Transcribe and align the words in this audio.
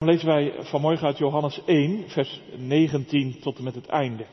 Dan 0.00 0.08
lezen 0.08 0.26
wij 0.26 0.54
vanmorgen 0.58 1.06
uit 1.06 1.18
Johannes 1.18 1.60
1, 1.64 2.08
vers 2.08 2.40
19 2.56 3.40
tot 3.40 3.58
en 3.58 3.64
met 3.64 3.74
het 3.74 3.86
einde. 3.86 4.26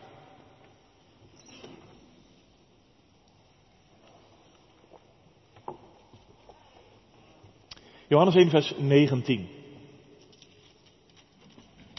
Johannes 8.07 8.35
1, 8.35 8.49
vers 8.49 8.73
19. 8.77 9.47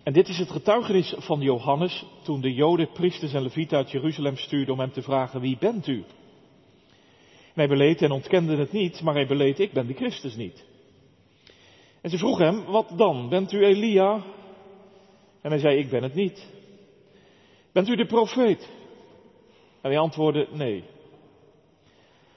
En 0.05 0.12
dit 0.12 0.29
is 0.29 0.39
het 0.39 0.50
getuigenis 0.50 1.14
van 1.19 1.41
Johannes 1.41 2.05
toen 2.23 2.41
de 2.41 2.55
Joden, 2.55 2.93
priesters 2.93 3.32
en 3.32 3.43
levieten 3.43 3.77
uit 3.77 3.91
Jeruzalem 3.91 4.37
stuurden 4.37 4.75
om 4.75 4.80
hem 4.80 4.93
te 4.93 5.03
vragen, 5.03 5.41
wie 5.41 5.59
bent 5.59 5.87
u? 5.87 6.05
En 7.45 7.55
hij 7.55 7.69
beleed 7.69 8.03
en 8.03 8.11
ontkende 8.11 8.57
het 8.57 8.73
niet, 8.73 9.03
maar 9.03 9.14
hij 9.14 9.27
beleed, 9.27 9.59
ik 9.59 9.73
ben 9.73 9.87
de 9.87 9.95
Christus 9.95 10.37
niet. 10.37 10.68
En 12.09 12.14
ze 12.14 12.20
vroeg 12.20 12.38
hem, 12.38 12.64
wat 12.64 12.93
dan? 12.96 13.29
Bent 13.29 13.52
u 13.52 13.64
Elia? 13.64 14.22
En 15.43 15.50
hij 15.50 15.58
zei, 15.58 15.79
ik 15.79 15.90
ben 15.90 16.03
het 16.03 16.14
niet. 16.14 16.46
Bent 17.72 17.89
u 17.89 17.96
de 17.96 18.07
profeet? 18.07 18.68
En 19.80 19.90
hij 19.90 19.99
antwoordde, 19.99 20.49
nee. 20.52 20.85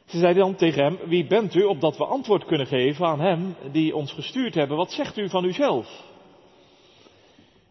Ze 0.05 0.17
zeiden 0.17 0.43
dan 0.43 0.55
tegen 0.55 0.84
hem, 0.84 0.98
wie 1.05 1.27
bent 1.27 1.55
u, 1.55 1.63
opdat 1.63 1.98
we 1.98 2.05
antwoord 2.05 2.45
kunnen 2.45 2.67
geven 2.67 3.05
aan 3.05 3.20
hem 3.20 3.55
die 3.71 3.95
ons 3.95 4.13
gestuurd 4.13 4.53
hebben. 4.53 4.77
Wat 4.77 4.91
zegt 4.91 5.17
u 5.17 5.29
van 5.29 5.45
uzelf? 5.45 6.03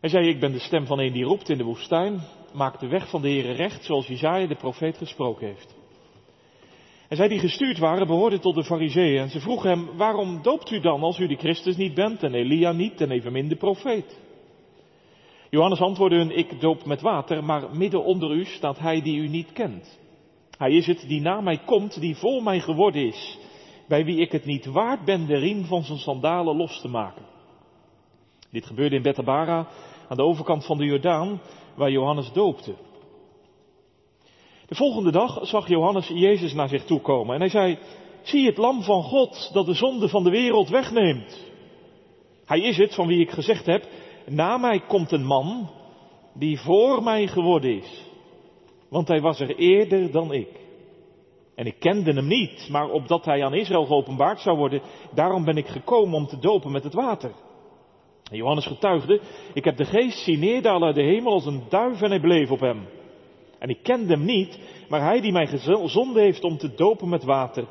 Hij 0.01 0.11
zei, 0.11 0.29
ik 0.29 0.41
ben 0.41 0.53
de 0.53 0.59
stem 0.59 0.87
van 0.87 0.99
een 0.99 1.13
die 1.13 1.25
roept 1.25 1.49
in 1.49 1.59
de 1.59 1.65
woestijn, 1.65 2.21
maak 2.53 2.81
de 2.81 2.89
weg 2.89 3.11
van 3.11 3.23
de 3.23 3.29
Heere 3.29 3.53
recht, 3.53 3.85
zoals 3.85 4.07
Jezaja 4.07 4.47
de 4.47 4.57
profeet 4.57 4.97
gesproken 4.97 5.47
heeft. 5.47 5.80
En 7.11 7.17
zij 7.17 7.29
die 7.29 7.39
gestuurd 7.39 7.79
waren 7.79 8.07
behoorden 8.07 8.41
tot 8.41 8.55
de 8.55 8.65
fariseeën. 8.65 9.21
En 9.21 9.31
ze 9.31 9.41
vroegen 9.41 9.71
hem, 9.71 9.97
waarom 9.97 10.43
doopt 10.43 10.71
u 10.71 10.81
dan 10.81 11.03
als 11.03 11.19
u 11.19 11.27
de 11.27 11.37
Christus 11.37 11.77
niet 11.77 11.95
bent 11.95 12.23
en 12.23 12.35
Elia 12.35 12.73
niet 12.73 13.01
en 13.01 13.11
evenmin 13.11 13.49
de 13.49 13.57
profeet? 13.57 14.21
Johannes 15.49 15.81
antwoordde 15.81 16.17
hun, 16.17 16.37
ik 16.37 16.61
doop 16.61 16.85
met 16.85 17.01
water, 17.01 17.45
maar 17.45 17.77
midden 17.77 18.05
onder 18.05 18.33
u 18.33 18.45
staat 18.45 18.79
hij 18.79 19.03
die 19.03 19.19
u 19.19 19.29
niet 19.29 19.53
kent. 19.53 19.99
Hij 20.57 20.73
is 20.73 20.87
het 20.87 21.05
die 21.09 21.21
na 21.21 21.41
mij 21.41 21.59
komt, 21.65 22.01
die 22.01 22.17
voor 22.17 22.43
mij 22.43 22.61
geworden 22.61 23.07
is, 23.07 23.39
bij 23.89 24.05
wie 24.05 24.21
ik 24.21 24.33
het 24.33 24.45
niet 24.45 24.67
waard 24.67 25.05
ben 25.05 25.27
de 25.27 25.37
riem 25.37 25.65
van 25.65 25.83
zijn 25.85 25.99
sandalen 25.99 26.57
los 26.57 26.81
te 26.81 26.89
maken. 26.89 27.23
Dit 28.51 28.67
gebeurde 28.67 28.97
in 28.97 29.03
Bethabara, 29.03 29.69
aan 30.09 30.17
de 30.17 30.25
overkant 30.25 30.67
van 30.67 30.79
de 30.79 30.85
Jordaan, 30.85 31.41
waar 31.75 31.91
Johannes 31.91 32.33
doopte. 32.33 32.75
De 34.71 34.77
volgende 34.77 35.11
dag 35.11 35.47
zag 35.47 35.69
Johannes 35.69 36.09
Jezus 36.09 36.53
naar 36.53 36.69
zich 36.69 36.85
toe 36.85 37.01
komen 37.01 37.35
en 37.35 37.41
hij 37.41 37.51
zei, 37.51 37.79
zie 38.23 38.47
het 38.47 38.57
lam 38.57 38.83
van 38.83 39.03
God 39.03 39.51
dat 39.53 39.67
de 39.67 39.75
zonde 39.75 40.09
van 40.09 40.25
de 40.25 40.31
wereld 40.31 40.69
wegneemt. 40.69 41.51
Hij 42.45 42.61
is 42.61 42.77
het 42.77 42.95
van 42.95 43.07
wie 43.07 43.21
ik 43.21 43.31
gezegd 43.31 43.67
heb, 43.67 43.89
na 44.27 44.57
mij 44.57 44.81
komt 44.81 45.13
een 45.13 45.25
man 45.25 45.71
die 46.35 46.61
voor 46.61 47.03
mij 47.03 47.27
geworden 47.27 47.77
is. 47.77 48.05
Want 48.89 49.09
hij 49.09 49.21
was 49.21 49.41
er 49.41 49.57
eerder 49.57 50.11
dan 50.11 50.33
ik. 50.33 50.61
En 51.55 51.67
ik 51.67 51.79
kende 51.79 52.13
hem 52.13 52.27
niet, 52.27 52.69
maar 52.71 52.91
opdat 52.91 53.25
hij 53.25 53.45
aan 53.45 53.55
Israël 53.55 53.85
geopenbaard 53.85 54.41
zou 54.41 54.57
worden, 54.57 54.83
daarom 55.15 55.45
ben 55.45 55.57
ik 55.57 55.67
gekomen 55.67 56.15
om 56.15 56.27
te 56.27 56.39
dopen 56.39 56.73
met 56.73 56.85
het 56.85 56.95
water. 56.95 57.33
En 58.31 58.37
Johannes 58.37 58.67
getuigde, 58.67 59.21
ik 59.55 59.65
heb 59.65 59.77
de 59.77 59.85
geest 59.85 60.19
zien 60.19 60.41
neerdalen 60.41 60.87
uit 60.87 60.97
de 60.97 61.03
hemel 61.03 61.33
als 61.33 61.47
een 61.47 61.63
duif 61.69 62.03
en 62.03 62.11
hij 62.11 62.21
bleef 62.21 62.51
op 62.51 62.61
hem. 62.61 62.99
En 63.61 63.69
ik 63.69 63.83
kende 63.83 64.13
hem 64.13 64.25
niet, 64.25 64.59
maar 64.89 65.03
hij 65.03 65.21
die 65.21 65.33
mij 65.33 65.47
gezonden 65.47 66.23
heeft 66.23 66.45
om 66.45 66.57
te 66.59 66.75
dopen 66.75 67.09
met 67.09 67.25
water, 67.25 67.69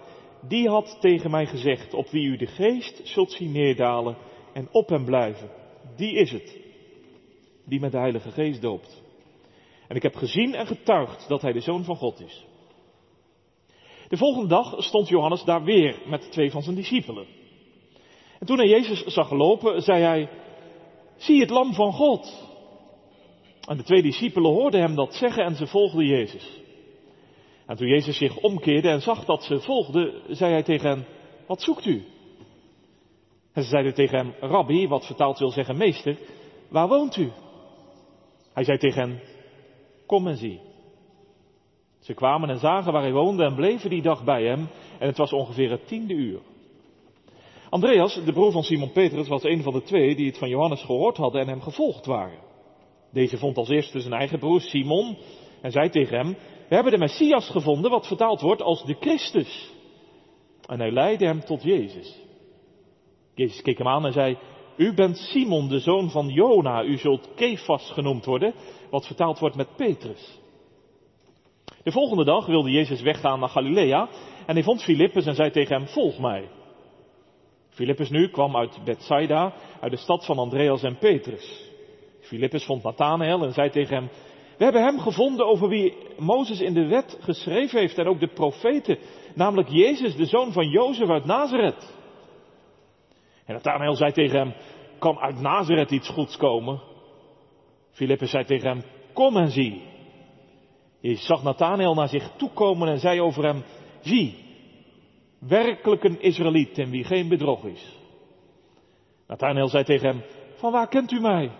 die 0.47 0.67
had 0.67 0.97
tegen 0.99 1.31
mij 1.31 1.45
gezegd, 1.45 1.93
op 1.93 2.09
wie 2.09 2.27
u 2.27 2.37
de 2.37 2.47
geest 2.47 3.01
zult 3.03 3.31
zien 3.31 3.51
neerdalen 3.51 4.17
en 4.53 4.67
op 4.71 4.89
hem 4.89 5.05
blijven. 5.05 5.49
Die 5.95 6.13
is 6.13 6.31
het, 6.31 6.57
die 7.65 7.79
met 7.79 7.91
de 7.91 7.97
Heilige 7.97 8.31
Geest 8.31 8.61
doopt. 8.61 9.01
En 9.87 9.95
ik 9.95 10.03
heb 10.03 10.15
gezien 10.15 10.55
en 10.55 10.67
getuigd 10.67 11.27
dat 11.27 11.41
hij 11.41 11.53
de 11.53 11.59
Zoon 11.59 11.83
van 11.83 11.95
God 11.95 12.21
is. 12.21 12.45
De 14.07 14.17
volgende 14.17 14.47
dag 14.47 14.83
stond 14.83 15.07
Johannes 15.07 15.43
daar 15.43 15.63
weer 15.63 16.01
met 16.05 16.31
twee 16.31 16.51
van 16.51 16.61
zijn 16.61 16.75
discipelen. 16.75 17.25
En 18.39 18.45
toen 18.45 18.57
hij 18.57 18.67
Jezus 18.67 19.03
zag 19.03 19.31
lopen, 19.31 19.81
zei 19.81 20.03
hij, 20.03 20.29
zie 21.17 21.39
het 21.39 21.49
lam 21.49 21.73
van 21.73 21.93
God. 21.93 22.48
En 23.69 23.77
de 23.77 23.83
twee 23.83 24.01
discipelen 24.01 24.51
hoorden 24.51 24.81
hem 24.81 24.95
dat 24.95 25.13
zeggen 25.13 25.43
en 25.43 25.55
ze 25.55 25.67
volgden 25.67 26.05
Jezus. 26.05 26.61
En 27.65 27.75
toen 27.75 27.87
Jezus 27.87 28.17
zich 28.17 28.37
omkeerde 28.37 28.89
en 28.89 29.01
zag 29.01 29.25
dat 29.25 29.43
ze 29.43 29.59
volgden, 29.59 30.13
zei 30.29 30.51
hij 30.51 30.63
tegen 30.63 30.89
hen, 30.89 31.05
wat 31.47 31.61
zoekt 31.61 31.85
u? 31.85 32.05
En 33.53 33.63
ze 33.63 33.69
zeiden 33.69 33.93
tegen 33.93 34.17
hem, 34.17 34.33
Rabbi, 34.39 34.87
wat 34.87 35.05
vertaald 35.05 35.39
wil 35.39 35.51
zeggen 35.51 35.77
meester, 35.77 36.17
waar 36.69 36.87
woont 36.87 37.15
u? 37.15 37.31
Hij 38.53 38.63
zei 38.63 38.77
tegen 38.77 39.01
hen, 39.01 39.21
kom 40.05 40.27
en 40.27 40.37
zie. 40.37 40.59
Ze 41.99 42.13
kwamen 42.13 42.49
en 42.49 42.59
zagen 42.59 42.91
waar 42.91 43.01
hij 43.01 43.13
woonde 43.13 43.43
en 43.43 43.55
bleven 43.55 43.89
die 43.89 44.01
dag 44.01 44.23
bij 44.23 44.43
hem 44.43 44.67
en 44.99 45.07
het 45.07 45.17
was 45.17 45.33
ongeveer 45.33 45.71
het 45.71 45.87
tiende 45.87 46.13
uur. 46.13 46.39
Andreas, 47.69 48.21
de 48.25 48.33
broer 48.33 48.51
van 48.51 48.63
Simon 48.63 48.91
Petrus, 48.91 49.27
was 49.27 49.43
een 49.43 49.63
van 49.63 49.73
de 49.73 49.81
twee 49.81 50.15
die 50.15 50.27
het 50.27 50.37
van 50.37 50.49
Johannes 50.49 50.81
gehoord 50.81 51.17
hadden 51.17 51.41
en 51.41 51.47
hem 51.47 51.61
gevolgd 51.61 52.05
waren. 52.05 52.48
Deze 53.11 53.37
vond 53.37 53.57
als 53.57 53.69
eerste 53.69 53.99
zijn 53.99 54.13
eigen 54.13 54.39
broer 54.39 54.61
Simon 54.61 55.17
en 55.61 55.71
zei 55.71 55.89
tegen 55.89 56.17
hem, 56.17 56.37
we 56.69 56.75
hebben 56.75 56.91
de 56.91 56.97
Messias 56.97 57.49
gevonden, 57.49 57.91
wat 57.91 58.07
vertaald 58.07 58.41
wordt 58.41 58.61
als 58.61 58.83
de 58.83 58.95
Christus. 58.99 59.71
En 60.65 60.79
hij 60.79 60.91
leidde 60.91 61.25
hem 61.25 61.39
tot 61.39 61.63
Jezus. 61.63 62.19
Jezus 63.35 63.61
keek 63.61 63.77
hem 63.77 63.87
aan 63.87 64.05
en 64.05 64.13
zei, 64.13 64.37
u 64.77 64.93
bent 64.93 65.17
Simon, 65.17 65.67
de 65.67 65.79
zoon 65.79 66.09
van 66.09 66.27
Jona, 66.27 66.83
u 66.83 66.97
zult 66.97 67.29
Kefas 67.35 67.91
genoemd 67.91 68.25
worden, 68.25 68.53
wat 68.89 69.05
vertaald 69.05 69.39
wordt 69.39 69.55
met 69.55 69.75
Petrus. 69.75 70.39
De 71.83 71.91
volgende 71.91 72.25
dag 72.25 72.45
wilde 72.45 72.71
Jezus 72.71 73.01
weggaan 73.01 73.39
naar 73.39 73.49
Galilea 73.49 74.09
en 74.45 74.53
hij 74.53 74.63
vond 74.63 74.83
Filippus 74.83 75.25
en 75.25 75.35
zei 75.35 75.51
tegen 75.51 75.75
hem, 75.75 75.87
volg 75.87 76.19
mij. 76.19 76.49
Filippus 77.69 78.09
nu 78.09 78.29
kwam 78.29 78.55
uit 78.55 78.79
Bethsaida, 78.83 79.53
uit 79.79 79.91
de 79.91 79.97
stad 79.97 80.25
van 80.25 80.37
Andreas 80.37 80.83
en 80.83 80.97
Petrus. 80.97 81.68
Filippus 82.29 82.65
vond 82.65 82.83
Nathanael 82.83 83.43
en 83.43 83.53
zei 83.53 83.69
tegen 83.69 83.95
hem, 83.95 84.09
we 84.57 84.63
hebben 84.63 84.83
hem 84.83 84.99
gevonden 84.99 85.47
over 85.47 85.67
wie 85.67 85.97
Mozes 86.17 86.59
in 86.59 86.73
de 86.73 86.87
wet 86.87 87.17
geschreven 87.19 87.79
heeft 87.79 87.97
en 87.97 88.07
ook 88.07 88.19
de 88.19 88.33
profeten, 88.33 88.97
namelijk 89.35 89.69
Jezus, 89.69 90.15
de 90.15 90.25
zoon 90.25 90.51
van 90.51 90.69
Jozef 90.69 91.09
uit 91.09 91.25
Nazareth. 91.25 91.97
En 93.45 93.53
Nathanael 93.53 93.95
zei 93.95 94.11
tegen 94.11 94.39
hem, 94.39 94.53
kan 94.99 95.17
uit 95.17 95.39
Nazareth 95.39 95.91
iets 95.91 96.09
goeds 96.09 96.37
komen? 96.37 96.81
Filippus 97.91 98.29
zei 98.29 98.45
tegen 98.45 98.69
hem, 98.69 98.83
kom 99.13 99.37
en 99.37 99.51
zie. 99.51 99.81
Jezus 100.99 101.25
zag 101.25 101.43
Nathanael 101.43 101.93
naar 101.93 102.09
zich 102.09 102.31
toekomen 102.37 102.87
en 102.87 102.99
zei 102.99 103.21
over 103.21 103.43
hem, 103.43 103.63
zie, 104.01 104.37
werkelijk 105.39 106.03
een 106.03 106.21
Israëliet 106.21 106.77
in 106.77 106.89
wie 106.89 107.03
geen 107.03 107.29
bedrog 107.29 107.63
is. 107.63 107.97
Nathanael 109.27 109.67
zei 109.67 109.83
tegen 109.83 110.07
hem, 110.07 110.23
van 110.55 110.71
waar 110.71 110.87
kent 110.87 111.11
u 111.11 111.19
mij? 111.19 111.51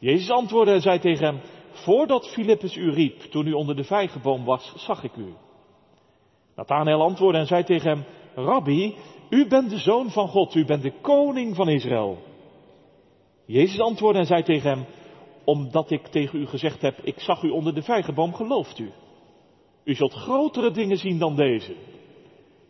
Jezus 0.00 0.30
antwoordde 0.30 0.72
en 0.72 0.80
zei 0.80 0.98
tegen 0.98 1.26
hem, 1.26 1.40
voordat 1.70 2.32
Filippus 2.32 2.76
u 2.76 2.90
riep, 2.90 3.20
toen 3.20 3.46
u 3.46 3.52
onder 3.52 3.76
de 3.76 3.84
vijgenboom 3.84 4.44
was, 4.44 4.72
zag 4.76 5.02
ik 5.02 5.16
u. 5.16 5.34
Nathanael 6.56 7.02
antwoordde 7.02 7.38
en 7.38 7.46
zei 7.46 7.64
tegen 7.64 7.90
hem, 7.90 8.04
Rabbi, 8.34 8.94
u 9.30 9.48
bent 9.48 9.70
de 9.70 9.78
zoon 9.78 10.10
van 10.10 10.28
God, 10.28 10.54
u 10.54 10.64
bent 10.64 10.82
de 10.82 10.92
koning 11.00 11.56
van 11.56 11.68
Israël. 11.68 12.18
Jezus 13.46 13.80
antwoordde 13.80 14.20
en 14.20 14.26
zei 14.26 14.42
tegen 14.42 14.70
hem, 14.70 14.86
omdat 15.44 15.90
ik 15.90 16.06
tegen 16.06 16.40
u 16.40 16.46
gezegd 16.46 16.82
heb, 16.82 16.98
ik 17.02 17.20
zag 17.20 17.42
u 17.42 17.50
onder 17.50 17.74
de 17.74 17.82
vijgenboom, 17.82 18.34
gelooft 18.34 18.78
u. 18.78 18.90
U 19.84 19.94
zult 19.94 20.12
grotere 20.12 20.70
dingen 20.70 20.96
zien 20.96 21.18
dan 21.18 21.36
deze. 21.36 21.74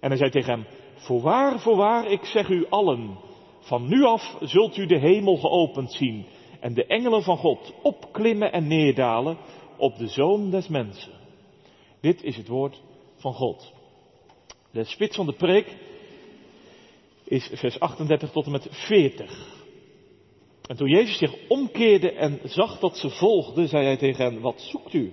En 0.01 0.09
hij 0.09 0.17
zei 0.17 0.31
tegen 0.31 0.53
hem, 0.53 0.67
voorwaar, 0.95 1.61
voorwaar, 1.61 2.07
ik 2.07 2.25
zeg 2.25 2.49
u 2.49 2.67
allen, 2.69 3.19
van 3.61 3.89
nu 3.89 4.05
af 4.05 4.37
zult 4.41 4.77
u 4.77 4.87
de 4.87 4.99
hemel 4.99 5.37
geopend 5.37 5.93
zien 5.93 6.27
en 6.60 6.74
de 6.74 6.86
engelen 6.86 7.22
van 7.22 7.36
God 7.36 7.74
opklimmen 7.83 8.53
en 8.53 8.66
neerdalen 8.66 9.39
op 9.77 9.97
de 9.97 10.09
zoon 10.09 10.51
des 10.51 10.68
mensen. 10.68 11.12
Dit 12.01 12.22
is 12.22 12.36
het 12.36 12.48
woord 12.48 12.83
van 13.16 13.34
God. 13.34 13.72
De 14.72 14.84
spits 14.84 15.16
van 15.16 15.27
de 15.27 15.33
preek 15.33 15.77
is 17.24 17.51
vers 17.54 17.80
38 17.80 18.30
tot 18.30 18.45
en 18.45 18.53
met 18.53 18.66
40. 18.71 19.59
En 20.66 20.77
toen 20.77 20.89
Jezus 20.89 21.18
zich 21.18 21.34
omkeerde 21.48 22.12
en 22.12 22.41
zag 22.45 22.78
dat 22.78 22.97
ze 22.97 23.10
volgden, 23.10 23.68
zei 23.68 23.84
hij 23.84 23.97
tegen 23.97 24.24
hen, 24.24 24.41
wat 24.41 24.60
zoekt 24.60 24.92
u? 24.92 25.13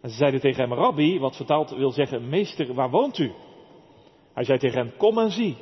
En 0.00 0.10
ze 0.10 0.16
zeiden 0.16 0.40
tegen 0.40 0.68
hem, 0.68 0.78
rabbi, 0.78 1.18
wat 1.18 1.36
vertaald 1.36 1.70
wil 1.70 1.90
zeggen, 1.90 2.28
meester, 2.28 2.74
waar 2.74 2.90
woont 2.90 3.18
u? 3.18 3.32
Hij 4.32 4.44
zei 4.44 4.58
tegen 4.58 4.78
hen, 4.78 4.96
kom 4.96 5.18
en 5.18 5.30
zie. 5.30 5.56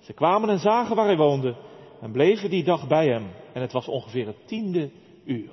Ze 0.00 0.12
kwamen 0.12 0.48
en 0.48 0.58
zagen 0.58 0.96
waar 0.96 1.06
hij 1.06 1.16
woonde 1.16 1.56
en 2.00 2.12
bleven 2.12 2.50
die 2.50 2.64
dag 2.64 2.88
bij 2.88 3.08
hem. 3.08 3.26
En 3.52 3.60
het 3.60 3.72
was 3.72 3.88
ongeveer 3.88 4.26
het 4.26 4.46
tiende 4.48 4.90
uur. 5.24 5.50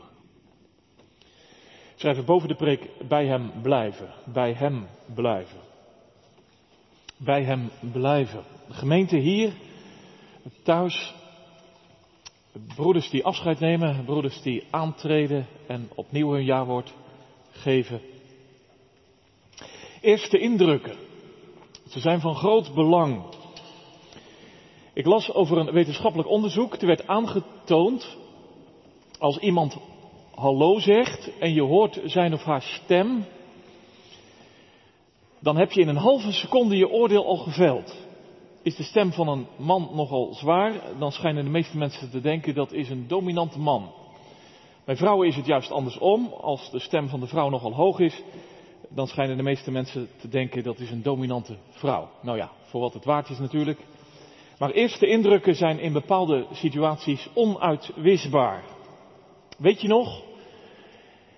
Schrijven 1.95 2.25
boven 2.25 2.47
de 2.47 2.55
preek, 2.55 2.89
bij 3.07 3.25
hem 3.25 3.51
blijven, 3.61 4.13
bij 4.33 4.53
hem 4.53 4.87
blijven. 5.13 5.59
Bij 7.17 7.43
hem 7.43 7.69
blijven. 7.91 8.43
De 8.67 8.73
gemeente 8.73 9.17
hier, 9.17 9.53
thuis, 10.63 11.13
broeders 12.75 13.09
die 13.09 13.23
afscheid 13.23 13.59
nemen, 13.59 14.05
broeders 14.05 14.41
die 14.41 14.63
aantreden 14.69 15.47
en 15.67 15.89
opnieuw 15.95 16.31
hun 16.31 16.43
jaarwoord 16.43 16.93
geven. 17.51 18.01
Eerste 20.01 20.39
indrukken. 20.39 20.95
Ze 21.87 21.99
zijn 21.99 22.19
van 22.19 22.35
groot 22.35 22.73
belang. 22.73 23.32
Ik 24.93 25.05
las 25.05 25.33
over 25.33 25.57
een 25.57 25.71
wetenschappelijk 25.71 26.29
onderzoek. 26.29 26.75
Er 26.75 26.87
werd 26.87 27.07
aangetoond 27.07 28.17
als 29.19 29.37
iemand 29.37 29.77
hallo 30.35 30.79
zegt 30.79 31.37
en 31.39 31.53
je 31.53 31.61
hoort 31.61 31.99
zijn 32.03 32.33
of 32.33 32.43
haar 32.43 32.61
stem, 32.61 33.25
dan 35.39 35.57
heb 35.57 35.71
je 35.71 35.81
in 35.81 35.87
een 35.87 35.95
halve 35.95 36.31
seconde 36.31 36.77
je 36.77 36.89
oordeel 36.89 37.25
al 37.25 37.37
geveld. 37.37 37.95
Is 38.61 38.75
de 38.75 38.83
stem 38.83 39.11
van 39.11 39.27
een 39.27 39.47
man 39.55 39.89
nogal 39.93 40.33
zwaar, 40.33 40.73
dan 40.99 41.11
schijnen 41.11 41.43
de 41.43 41.49
meeste 41.49 41.77
mensen 41.77 42.09
te 42.11 42.21
denken 42.21 42.55
dat 42.55 42.71
is 42.71 42.89
een 42.89 43.07
dominante 43.07 43.59
man. 43.59 43.91
Bij 44.85 44.95
vrouwen 44.95 45.27
is 45.27 45.35
het 45.35 45.45
juist 45.45 45.71
andersom. 45.71 46.33
Als 46.41 46.71
de 46.71 46.79
stem 46.79 47.09
van 47.09 47.19
de 47.19 47.27
vrouw 47.27 47.49
nogal 47.49 47.73
hoog 47.73 47.99
is, 47.99 48.23
dan 48.89 49.07
schijnen 49.07 49.37
de 49.37 49.43
meeste 49.43 49.71
mensen 49.71 50.09
te 50.19 50.27
denken 50.27 50.63
dat 50.63 50.79
is 50.79 50.91
een 50.91 51.03
dominante 51.03 51.57
vrouw. 51.69 52.09
Nou 52.21 52.37
ja, 52.37 52.51
voor 52.61 52.81
wat 52.81 52.93
het 52.93 53.05
waard 53.05 53.29
is 53.29 53.39
natuurlijk. 53.39 53.79
Maar 54.63 54.71
eerste 54.71 55.07
indrukken 55.07 55.55
zijn 55.55 55.79
in 55.79 55.93
bepaalde 55.93 56.45
situaties 56.51 57.29
onuitwisbaar. 57.33 58.63
Weet 59.57 59.81
je 59.81 59.87
nog? 59.87 60.21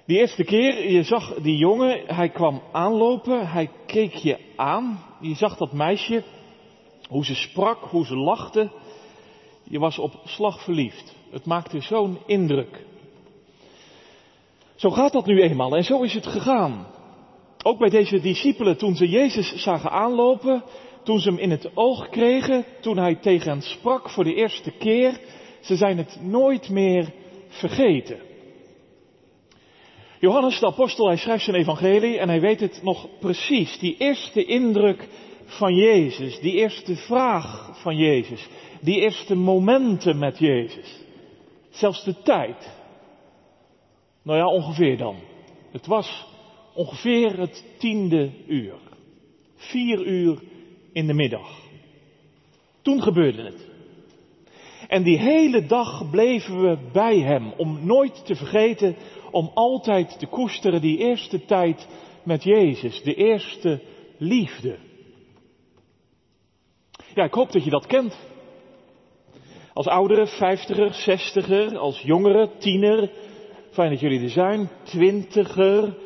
Die 0.05 0.17
eerste 0.17 0.43
keer, 0.43 0.91
je 0.91 1.03
zag 1.03 1.33
die 1.33 1.57
jongen, 1.57 2.01
hij 2.05 2.29
kwam 2.29 2.61
aanlopen, 2.71 3.47
hij 3.47 3.69
keek 3.85 4.13
je 4.13 4.37
aan. 4.55 5.03
Je 5.21 5.35
zag 5.35 5.57
dat 5.57 5.73
meisje, 5.73 6.23
hoe 7.09 7.25
ze 7.25 7.35
sprak, 7.35 7.77
hoe 7.83 8.05
ze 8.05 8.15
lachte. 8.15 8.71
Je 9.63 9.79
was 9.79 9.99
op 9.99 10.13
slag 10.23 10.63
verliefd. 10.63 11.15
Het 11.31 11.45
maakte 11.45 11.81
zo'n 11.81 12.17
indruk. 12.25 12.85
Zo 14.75 14.89
gaat 14.89 15.13
dat 15.13 15.25
nu 15.25 15.41
eenmaal 15.41 15.75
en 15.75 15.83
zo 15.83 16.01
is 16.01 16.13
het 16.13 16.27
gegaan. 16.27 16.87
Ook 17.63 17.79
bij 17.79 17.89
deze 17.89 18.19
discipelen, 18.19 18.77
toen 18.77 18.95
ze 18.95 19.09
Jezus 19.09 19.55
zagen 19.55 19.91
aanlopen, 19.91 20.63
toen 21.05 21.19
ze 21.19 21.29
hem 21.29 21.39
in 21.39 21.51
het 21.51 21.69
oog 21.73 22.09
kregen, 22.09 22.65
toen 22.81 22.97
hij 22.97 23.15
tegen 23.15 23.49
hen 23.49 23.61
sprak 23.61 24.09
voor 24.09 24.23
de 24.23 24.33
eerste 24.33 24.71
keer, 24.71 25.19
ze 25.61 25.75
zijn 25.75 25.97
het 25.97 26.17
nooit 26.21 26.69
meer 26.69 27.13
vergeten. 27.47 28.19
Johannes 30.19 30.59
de 30.59 30.65
apostel, 30.65 31.07
hij 31.07 31.17
schrijft 31.17 31.43
zijn 31.43 31.57
evangelie 31.57 32.17
en 32.17 32.29
hij 32.29 32.41
weet 32.41 32.59
het 32.59 32.79
nog 32.83 33.07
precies. 33.19 33.79
Die 33.79 33.95
eerste 33.97 34.45
indruk 34.45 35.07
van 35.45 35.75
Jezus, 35.75 36.39
die 36.39 36.53
eerste 36.53 36.95
vraag 36.95 37.79
van 37.81 37.95
Jezus, 37.95 38.47
die 38.81 39.01
eerste 39.01 39.35
momenten 39.35 40.17
met 40.17 40.39
Jezus. 40.39 41.03
Zelfs 41.69 42.03
de 42.03 42.21
tijd. 42.21 42.71
Nou 44.23 44.37
ja, 44.37 44.47
ongeveer 44.47 44.97
dan. 44.97 45.15
Het 45.71 45.85
was 45.85 46.25
ongeveer 46.73 47.39
het 47.39 47.63
tiende 47.77 48.31
uur. 48.47 48.77
Vier 49.55 50.05
uur 50.05 50.39
in 50.95 51.07
de 51.07 51.13
middag. 51.13 51.59
Toen 52.81 53.01
gebeurde 53.01 53.43
het. 53.43 53.67
En 54.87 55.03
die 55.03 55.19
hele 55.19 55.65
dag 55.65 56.09
bleven 56.09 56.61
we 56.61 56.77
bij 56.91 57.19
hem, 57.19 57.53
om 57.57 57.85
nooit 57.85 58.25
te 58.25 58.35
vergeten, 58.35 58.95
om 59.31 59.51
altijd 59.53 60.19
te 60.19 60.25
koesteren 60.25 60.81
die 60.81 60.97
eerste 60.97 61.45
tijd 61.45 61.87
met 62.23 62.43
Jezus, 62.43 63.01
de 63.03 63.13
eerste 63.13 63.81
liefde. 64.17 64.77
Ja, 67.13 67.23
ik 67.23 67.33
hoop 67.33 67.51
dat 67.51 67.63
je 67.63 67.69
dat 67.69 67.85
kent. 67.85 68.17
Als 69.73 69.87
oudere, 69.87 70.27
vijftiger, 70.27 70.93
zestiger, 70.93 71.77
als 71.77 72.01
jongere, 72.01 72.49
tiener, 72.57 73.11
fijn 73.71 73.89
dat 73.89 73.99
jullie 73.99 74.21
er 74.21 74.29
zijn, 74.29 74.69
twintiger, 74.83 75.97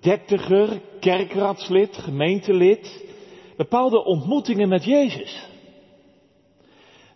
dertiger, 0.00 0.80
kerkraadslid, 1.00 1.96
gemeentelid, 1.96 3.10
bepaalde 3.56 4.04
ontmoetingen 4.04 4.68
met 4.68 4.84
Jezus. 4.84 5.48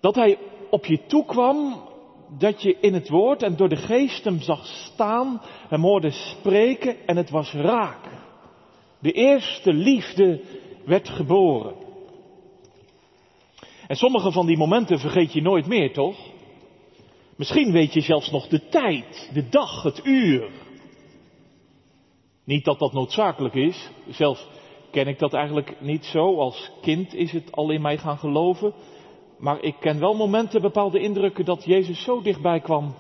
Dat 0.01 0.15
hij 0.15 0.39
op 0.71 0.87
je 0.87 1.07
toe 1.07 1.25
kwam, 1.25 1.83
dat 2.39 2.63
je 2.63 2.77
in 2.81 2.95
het 2.95 3.09
woord 3.09 3.43
en 3.43 3.57
door 3.57 3.69
de 3.69 3.77
geest 3.77 4.25
hem 4.25 4.41
zag 4.41 4.67
staan, 4.67 5.43
hem 5.69 5.83
hoorde 5.83 6.11
spreken 6.11 7.07
en 7.07 7.17
het 7.17 7.31
was 7.31 7.53
raak. 7.53 8.09
De 8.99 9.13
eerste 9.13 9.73
liefde 9.73 10.41
werd 10.85 11.09
geboren. 11.09 11.75
En 13.87 13.97
sommige 13.97 14.33
van 14.33 14.47
die 14.47 14.57
momenten 14.57 14.99
vergeet 14.99 15.33
je 15.33 15.43
nooit 15.43 15.67
meer, 15.67 15.93
toch? 15.93 16.17
Misschien 17.37 17.73
weet 17.73 17.93
je 17.93 18.01
zelfs 18.01 18.31
nog 18.31 18.49
de 18.49 18.69
tijd, 18.69 19.31
de 19.33 19.49
dag, 19.49 19.83
het 19.83 20.01
uur. 20.05 20.51
Niet 22.45 22.65
dat 22.65 22.79
dat 22.79 22.93
noodzakelijk 22.93 23.55
is, 23.55 23.91
zelf 24.09 24.49
ken 24.97 25.07
ik 25.07 25.19
dat 25.19 25.35
eigenlijk 25.35 25.81
niet 25.81 26.05
zo. 26.05 26.39
Als 26.39 26.71
kind 26.81 27.15
is 27.15 27.33
het 27.33 27.53
al 27.53 27.71
in 27.71 27.81
mij 27.81 27.99
gaan 27.99 28.19
geloven. 28.19 28.73
Maar 29.39 29.63
ik 29.63 29.75
ken 29.81 30.01
wel 30.01 30.15
momenten, 30.15 30.61
bepaalde 30.61 31.01
indrukken 31.01 31.45
dat 31.45 31.65
Jezus 31.65 32.03
zo 32.03 32.23
dichtbij 32.23 32.61
kwam. 32.61 32.95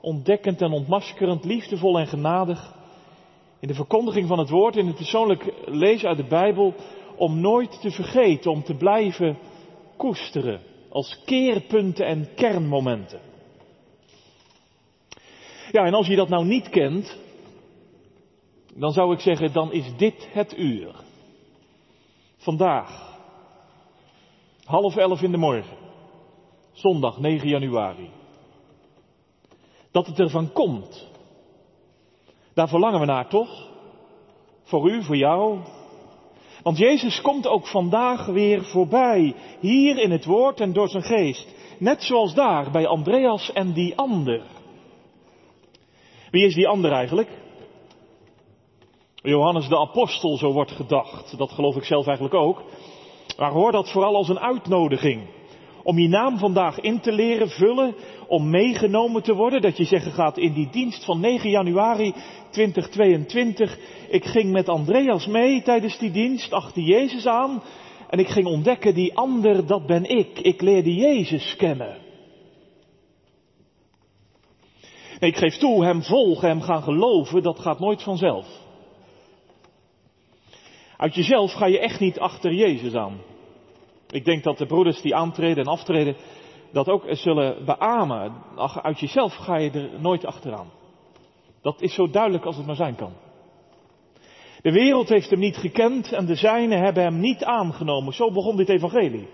Ontdekkend 0.00 0.60
en 0.60 0.72
ontmaskerend, 0.72 1.44
liefdevol 1.44 1.98
en 1.98 2.06
genadig. 2.06 2.74
In 3.60 3.68
de 3.68 3.74
verkondiging 3.74 4.28
van 4.28 4.38
het 4.38 4.50
woord, 4.50 4.76
in 4.76 4.86
het 4.86 4.96
persoonlijk 4.96 5.52
lezen 5.66 6.08
uit 6.08 6.16
de 6.16 6.26
Bijbel. 6.28 6.74
Om 7.16 7.40
nooit 7.40 7.80
te 7.80 7.90
vergeten, 7.90 8.50
om 8.50 8.62
te 8.62 8.74
blijven 8.74 9.38
koesteren. 9.96 10.60
Als 10.90 11.22
keerpunten 11.24 12.06
en 12.06 12.28
kernmomenten. 12.34 13.20
Ja, 15.70 15.84
en 15.84 15.94
als 15.94 16.06
je 16.06 16.16
dat 16.16 16.28
nou 16.28 16.44
niet 16.44 16.68
kent, 16.68 17.18
dan 18.74 18.92
zou 18.92 19.12
ik 19.12 19.20
zeggen, 19.20 19.52
dan 19.52 19.72
is 19.72 19.96
dit 19.96 20.28
het 20.32 20.58
uur. 20.58 21.10
Vandaag. 22.42 23.18
Half 24.64 24.96
elf 24.96 25.22
in 25.22 25.30
de 25.30 25.36
morgen. 25.36 25.76
Zondag 26.72 27.18
9 27.18 27.48
januari. 27.48 28.10
Dat 29.90 30.06
het 30.06 30.18
ervan 30.18 30.52
komt. 30.52 31.08
Daar 32.54 32.68
verlangen 32.68 33.00
we 33.00 33.06
naar 33.06 33.28
toch? 33.28 33.68
Voor 34.62 34.90
u, 34.90 35.02
voor 35.02 35.16
jou. 35.16 35.58
Want 36.62 36.78
Jezus 36.78 37.20
komt 37.20 37.46
ook 37.46 37.66
vandaag 37.66 38.26
weer 38.26 38.64
voorbij. 38.64 39.34
Hier 39.60 39.98
in 39.98 40.10
het 40.10 40.24
woord 40.24 40.60
en 40.60 40.72
door 40.72 40.88
zijn 40.88 41.02
geest. 41.02 41.48
Net 41.78 42.02
zoals 42.02 42.34
daar 42.34 42.70
bij 42.70 42.86
Andreas 42.86 43.52
en 43.52 43.72
die 43.72 43.96
ander. 43.96 44.42
Wie 46.30 46.46
is 46.46 46.54
die 46.54 46.68
ander 46.68 46.92
eigenlijk? 46.92 47.28
Johannes 49.22 49.68
de 49.68 49.78
Apostel, 49.78 50.36
zo 50.36 50.52
wordt 50.52 50.70
gedacht. 50.70 51.38
Dat 51.38 51.50
geloof 51.50 51.76
ik 51.76 51.84
zelf 51.84 52.06
eigenlijk 52.06 52.36
ook. 52.36 52.62
Maar 53.36 53.52
hoor 53.52 53.72
dat 53.72 53.90
vooral 53.90 54.16
als 54.16 54.28
een 54.28 54.40
uitnodiging. 54.40 55.28
Om 55.82 55.98
je 55.98 56.08
naam 56.08 56.38
vandaag 56.38 56.80
in 56.80 57.00
te 57.00 57.12
leren 57.12 57.48
vullen, 57.48 57.94
om 58.28 58.50
meegenomen 58.50 59.22
te 59.22 59.34
worden. 59.34 59.60
Dat 59.60 59.76
je 59.76 59.84
zeggen 59.84 60.12
gaat 60.12 60.38
in 60.38 60.52
die 60.52 60.68
dienst 60.70 61.04
van 61.04 61.20
9 61.20 61.50
januari 61.50 62.14
2022. 62.50 63.78
Ik 64.10 64.24
ging 64.24 64.52
met 64.52 64.68
Andreas 64.68 65.26
mee 65.26 65.62
tijdens 65.62 65.98
die 65.98 66.10
dienst, 66.10 66.52
achter 66.52 66.82
Jezus 66.82 67.26
aan. 67.26 67.62
En 68.08 68.18
ik 68.18 68.28
ging 68.28 68.46
ontdekken, 68.46 68.94
die 68.94 69.16
ander, 69.16 69.66
dat 69.66 69.86
ben 69.86 70.04
ik. 70.04 70.38
Ik 70.38 70.60
leerde 70.60 70.94
Jezus 70.94 71.56
kennen. 71.56 71.96
Ik 75.18 75.36
geef 75.36 75.56
toe, 75.56 75.84
hem 75.84 76.02
volgen, 76.02 76.48
hem 76.48 76.60
gaan 76.60 76.82
geloven, 76.82 77.42
dat 77.42 77.58
gaat 77.58 77.78
nooit 77.78 78.02
vanzelf. 78.02 78.61
Uit 81.02 81.14
jezelf 81.14 81.52
ga 81.52 81.66
je 81.66 81.78
echt 81.78 82.00
niet 82.00 82.18
achter 82.18 82.52
Jezus 82.52 82.94
aan. 82.94 83.20
Ik 84.10 84.24
denk 84.24 84.42
dat 84.42 84.58
de 84.58 84.66
broeders 84.66 85.00
die 85.00 85.14
aantreden 85.14 85.64
en 85.64 85.70
aftreden 85.70 86.16
dat 86.72 86.88
ook 86.88 87.04
zullen 87.08 87.64
beamen. 87.64 88.32
Uit 88.82 89.00
jezelf 89.00 89.34
ga 89.34 89.56
je 89.56 89.70
er 89.70 90.00
nooit 90.00 90.26
achteraan. 90.26 90.70
Dat 91.62 91.82
is 91.82 91.94
zo 91.94 92.10
duidelijk 92.10 92.44
als 92.44 92.56
het 92.56 92.66
maar 92.66 92.76
zijn 92.76 92.94
kan. 92.94 93.12
De 94.60 94.72
wereld 94.72 95.08
heeft 95.08 95.30
hem 95.30 95.38
niet 95.38 95.56
gekend 95.56 96.12
en 96.12 96.26
de 96.26 96.34
zijnen 96.34 96.78
hebben 96.78 97.02
hem 97.02 97.20
niet 97.20 97.44
aangenomen. 97.44 98.12
Zo 98.12 98.32
begon 98.32 98.56
dit 98.56 98.68
evangelie. 98.68 99.28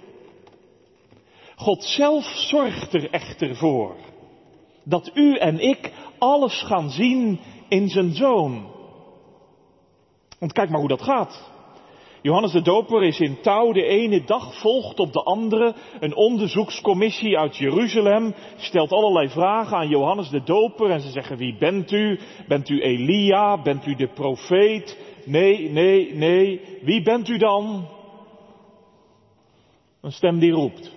God 1.56 1.84
zelf 1.84 2.24
zorgt 2.24 2.94
er 2.94 3.10
echter 3.10 3.56
voor 3.56 3.96
dat 4.84 5.10
u 5.14 5.36
en 5.36 5.58
ik 5.60 5.92
alles 6.18 6.62
gaan 6.62 6.90
zien 6.90 7.40
in 7.68 7.88
zijn 7.88 8.12
zoon. 8.12 8.66
Want 10.38 10.52
kijk 10.52 10.70
maar 10.70 10.80
hoe 10.80 10.88
dat 10.88 11.02
gaat. 11.02 11.56
Johannes 12.22 12.52
de 12.52 12.62
Doper 12.62 13.02
is 13.02 13.20
in 13.20 13.40
touw, 13.40 13.72
de 13.72 13.84
ene 13.84 14.24
dag 14.24 14.60
volgt 14.60 14.98
op 15.00 15.12
de 15.12 15.22
andere. 15.22 15.74
Een 16.00 16.16
onderzoekscommissie 16.16 17.38
uit 17.38 17.56
Jeruzalem 17.56 18.34
stelt 18.56 18.92
allerlei 18.92 19.28
vragen 19.28 19.76
aan 19.76 19.88
Johannes 19.88 20.28
de 20.28 20.42
Doper 20.42 20.90
en 20.90 21.00
ze 21.00 21.10
zeggen 21.10 21.36
wie 21.36 21.56
bent 21.58 21.92
u? 21.92 22.18
Bent 22.48 22.68
u 22.68 22.80
Elia? 22.80 23.62
Bent 23.62 23.86
u 23.86 23.94
de 23.94 24.08
profeet? 24.08 24.98
Nee, 25.24 25.70
nee, 25.70 26.14
nee. 26.14 26.60
Wie 26.82 27.02
bent 27.02 27.28
u 27.28 27.38
dan? 27.38 27.88
Een 30.00 30.12
stem 30.12 30.38
die 30.38 30.52
roept. 30.52 30.92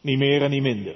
Niet 0.00 0.18
meer 0.18 0.42
en 0.42 0.50
niet 0.50 0.62
minder. 0.62 0.94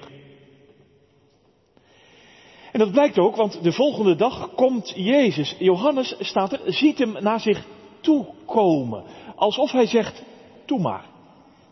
En 2.71 2.79
dat 2.79 2.91
blijkt 2.91 3.19
ook, 3.19 3.35
want 3.35 3.63
de 3.63 3.71
volgende 3.71 4.15
dag 4.15 4.53
komt 4.55 4.93
Jezus. 4.95 5.55
Johannes 5.59 6.15
staat 6.19 6.51
er, 6.51 6.59
ziet 6.65 6.97
hem 6.97 7.11
naar 7.11 7.39
zich 7.39 7.65
toe 8.01 8.25
komen. 8.45 9.03
Alsof 9.35 9.71
hij 9.71 9.85
zegt, 9.85 10.23
toe 10.65 10.79
maar. 10.79 11.05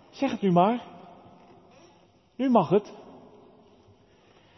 Zeg 0.10 0.32
het 0.32 0.42
nu 0.42 0.52
maar. 0.52 0.82
Nu 2.36 2.50
mag 2.50 2.70
het. 2.70 2.92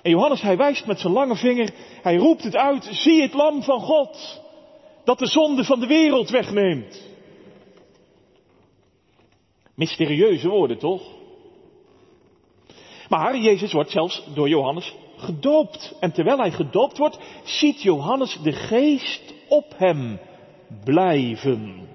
En 0.02 0.12
Johannes, 0.12 0.42
hij 0.42 0.58
wijst 0.58 0.86
met 0.86 1.00
zijn 1.00 1.14
lange 1.14 1.36
vinger, 1.36 1.74
hij 2.02 2.16
roept 2.16 2.44
het 2.44 2.56
uit, 2.56 2.88
zie 2.92 3.22
het 3.22 3.34
lam 3.34 3.64
van 3.64 3.80
God, 3.80 4.42
dat 5.04 5.20
de 5.20 5.28
zonde 5.28 5.64
van 5.64 5.80
de 5.80 5.88
wereld 5.88 6.30
wegneemt. 6.30 7.08
Mysterieuze 9.76 10.50
woorden, 10.50 10.78
toch? 10.78 11.02
Maar 13.10 13.38
Jezus 13.38 13.74
wordt 13.74 13.92
zelfs 13.92 14.24
door 14.34 14.50
Johannes 14.50 14.96
gedoopt. 15.18 15.96
En 16.00 16.12
terwijl 16.12 16.38
hij 16.38 16.52
gedoopt 16.52 16.98
wordt, 16.98 17.20
ziet 17.44 17.82
Johannes 17.82 18.40
de 18.44 18.52
geest 18.52 19.34
op 19.48 19.74
hem 19.78 20.20
blijven. 20.84 21.88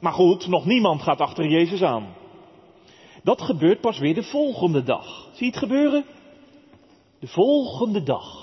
Maar 0.00 0.12
goed, 0.12 0.46
nog 0.46 0.64
niemand 0.66 1.02
gaat 1.02 1.20
achter 1.20 1.48
Jezus 1.48 1.82
aan. 1.82 2.14
Dat 3.22 3.42
gebeurt 3.42 3.80
pas 3.80 3.98
weer 3.98 4.14
de 4.14 4.22
volgende 4.22 4.82
dag. 4.82 5.28
Zie 5.32 5.46
je 5.46 5.50
het 5.50 5.60
gebeuren? 5.60 6.04
De 7.18 7.26
volgende 7.26 8.02
dag. 8.02 8.42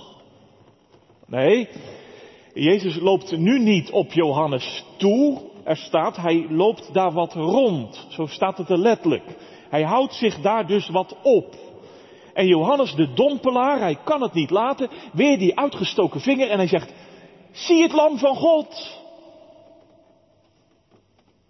Nee, 1.25 1.69
Jezus 2.53 2.99
loopt 2.99 3.37
nu 3.37 3.59
niet 3.59 3.91
op 3.91 4.11
Johannes 4.11 4.85
toe. 4.97 5.41
Er 5.63 5.77
staat, 5.77 6.15
hij 6.15 6.45
loopt 6.49 6.93
daar 6.93 7.11
wat 7.11 7.33
rond. 7.33 8.07
Zo 8.09 8.25
staat 8.25 8.57
het 8.57 8.69
er 8.69 8.77
letterlijk. 8.77 9.23
Hij 9.69 9.83
houdt 9.83 10.13
zich 10.13 10.41
daar 10.41 10.67
dus 10.67 10.89
wat 10.89 11.15
op. 11.23 11.55
En 12.33 12.47
Johannes 12.47 12.95
de 12.95 13.13
dompelaar, 13.13 13.79
hij 13.79 13.97
kan 14.03 14.21
het 14.21 14.33
niet 14.33 14.49
laten, 14.49 14.89
weer 15.13 15.37
die 15.37 15.59
uitgestoken 15.59 16.19
vinger 16.19 16.49
en 16.49 16.57
hij 16.57 16.67
zegt, 16.67 16.93
zie 17.51 17.81
het 17.81 17.91
lam 17.91 18.17
van 18.17 18.35
God. 18.35 18.97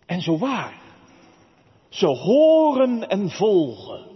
En 0.05 0.21
zo 0.21 0.37
waar. 0.37 0.81
Ze 1.89 2.05
horen 2.05 3.09
en 3.09 3.29
volgen. 3.29 4.07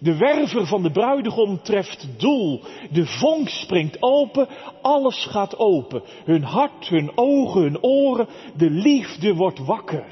De 0.00 0.16
werver 0.16 0.66
van 0.66 0.82
de 0.82 0.90
bruidegom 0.90 1.62
treft 1.62 2.20
doel. 2.20 2.62
De 2.90 3.06
vonk 3.06 3.48
springt 3.48 4.02
open. 4.02 4.48
Alles 4.82 5.26
gaat 5.26 5.58
open. 5.58 6.02
Hun 6.24 6.42
hart, 6.42 6.88
hun 6.88 7.12
ogen, 7.14 7.62
hun 7.62 7.82
oren. 7.82 8.28
De 8.56 8.70
liefde 8.70 9.34
wordt 9.34 9.58
wakker. 9.58 10.06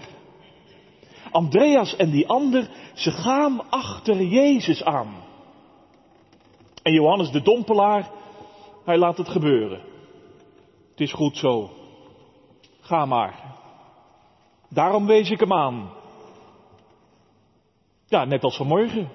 Andreas 1.30 1.96
en 1.96 2.10
die 2.10 2.28
ander, 2.28 2.68
ze 2.94 3.10
gaan 3.10 3.70
achter 3.70 4.22
Jezus 4.22 4.84
aan. 4.84 5.14
En 6.82 6.92
Johannes 6.92 7.30
de 7.30 7.42
dompelaar, 7.42 8.10
hij 8.84 8.98
laat 8.98 9.18
het 9.18 9.28
gebeuren. 9.28 9.93
Het 10.94 11.02
is 11.02 11.12
goed 11.12 11.36
zo. 11.36 11.70
Ga 12.80 13.04
maar. 13.04 13.54
Daarom 14.68 15.06
wees 15.06 15.30
ik 15.30 15.40
hem 15.40 15.52
aan. 15.52 15.90
Ja, 18.06 18.24
net 18.24 18.44
als 18.44 18.56
vanmorgen. 18.56 19.08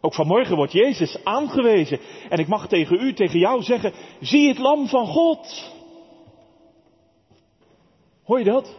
Ook 0.00 0.14
vanmorgen 0.14 0.56
wordt 0.56 0.72
Jezus 0.72 1.24
aangewezen. 1.24 2.00
En 2.28 2.38
ik 2.38 2.48
mag 2.48 2.68
tegen 2.68 3.00
u, 3.00 3.14
tegen 3.14 3.38
jou 3.38 3.62
zeggen, 3.62 3.92
zie 4.20 4.48
het 4.48 4.58
lam 4.58 4.88
van 4.88 5.06
God. 5.06 5.72
Hoor 8.24 8.38
je 8.38 8.44
dat? 8.44 8.76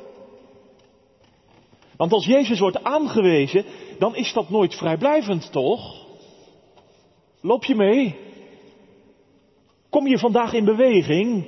Want 1.98 2.12
als 2.12 2.25
Jezus 2.25 2.60
wordt 2.60 2.84
aangewezen, 2.84 3.66
dan 4.00 4.16
is 4.16 4.34
dat 4.34 4.50
nooit 4.50 4.75
vrijblijvend, 4.75 5.52
toch? 5.52 6.06
Loop 7.42 7.63
je 7.63 7.75
mee? 7.75 8.16
Kom 9.90 10.08
je 10.08 10.20
vandaag 10.20 10.54
in 10.54 10.66
beweging? 10.66 11.48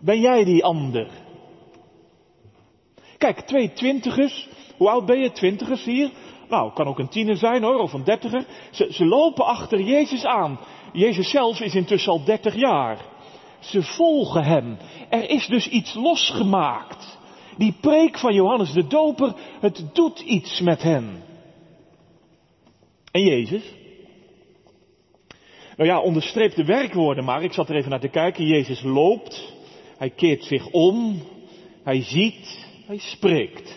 Ben 0.00 0.20
jij 0.20 0.44
die 0.44 0.64
ander? 0.64 1.08
Kijk, 3.18 3.40
twee 3.40 3.72
twintigers. 3.72 4.48
Hoe 4.76 4.88
oud 4.88 5.06
ben 5.06 5.18
je? 5.18 5.32
Twintigers 5.32 5.84
hier? 5.84 6.10
Nou, 6.48 6.72
kan 6.72 6.86
ook 6.86 6.98
een 6.98 7.08
tiener 7.08 7.36
zijn 7.36 7.62
hoor, 7.62 7.78
of 7.78 7.92
een 7.92 8.04
dertiger. 8.04 8.44
Ze, 8.70 8.88
ze 8.90 9.04
lopen 9.04 9.44
achter 9.44 9.80
Jezus 9.80 10.24
aan. 10.24 10.58
Jezus 10.92 11.30
zelf 11.30 11.60
is 11.60 11.74
intussen 11.74 12.12
al 12.12 12.24
dertig 12.24 12.54
jaar. 12.54 12.98
Ze 13.60 13.82
volgen 13.82 14.44
hem. 14.44 14.76
Er 15.08 15.30
is 15.30 15.46
dus 15.46 15.68
iets 15.68 15.94
losgemaakt. 15.94 17.18
Die 17.56 17.74
preek 17.80 18.18
van 18.18 18.34
Johannes 18.34 18.72
de 18.72 18.86
Doper, 18.86 19.34
het 19.60 19.84
doet 19.92 20.20
iets 20.20 20.60
met 20.60 20.82
hen. 20.82 21.22
En 23.10 23.22
Jezus? 23.22 23.62
Nou 25.76 25.90
ja, 25.90 26.00
onderstreep 26.00 26.54
de 26.54 26.64
werkwoorden 26.64 27.24
maar. 27.24 27.42
Ik 27.42 27.52
zat 27.52 27.68
er 27.68 27.76
even 27.76 27.90
naar 27.90 28.00
te 28.00 28.08
kijken. 28.08 28.46
Jezus 28.46 28.82
loopt. 28.82 29.56
Hij 29.98 30.10
keert 30.10 30.44
zich 30.44 30.70
om. 30.70 31.22
Hij 31.82 32.02
ziet. 32.02 32.66
Hij 32.86 32.98
spreekt. 32.98 33.76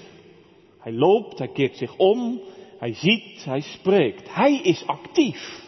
Hij 0.80 0.92
loopt. 0.92 1.38
Hij 1.38 1.48
keert 1.48 1.78
zich 1.78 1.96
om. 1.98 2.42
Hij 2.80 2.94
ziet. 2.94 3.46
Hij 3.46 3.62
spreekt. 3.62 4.34
Hij 4.34 4.60
is 4.64 4.84
actief. 4.86 5.66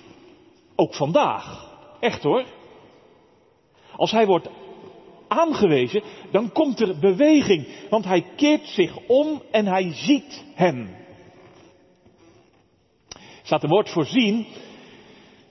Ook 0.76 0.96
vandaag. 0.96 1.72
Echt 2.00 2.24
hoor. 2.24 2.46
Als 3.96 4.12
hij 4.12 4.26
wordt 4.26 4.50
aangewezen, 5.28 6.04
dan 6.32 6.52
komt 6.52 6.80
er 6.80 7.00
beweging. 7.00 7.68
Want 7.90 8.06
hij 8.06 8.26
keert 8.36 8.68
zich 8.68 8.98
om 9.08 9.42
en 9.52 9.66
hij 9.66 9.94
ziet 9.94 10.44
hem. 10.54 10.96
Staat 13.44 13.64
een 13.64 13.70
woord 13.70 13.90
voorzien 13.90 14.46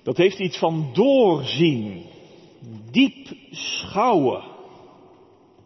dat 0.03 0.17
heeft 0.17 0.39
iets 0.39 0.59
van 0.59 0.91
doorzien, 0.93 2.05
diep 2.91 3.27
schouwen. 3.51 4.52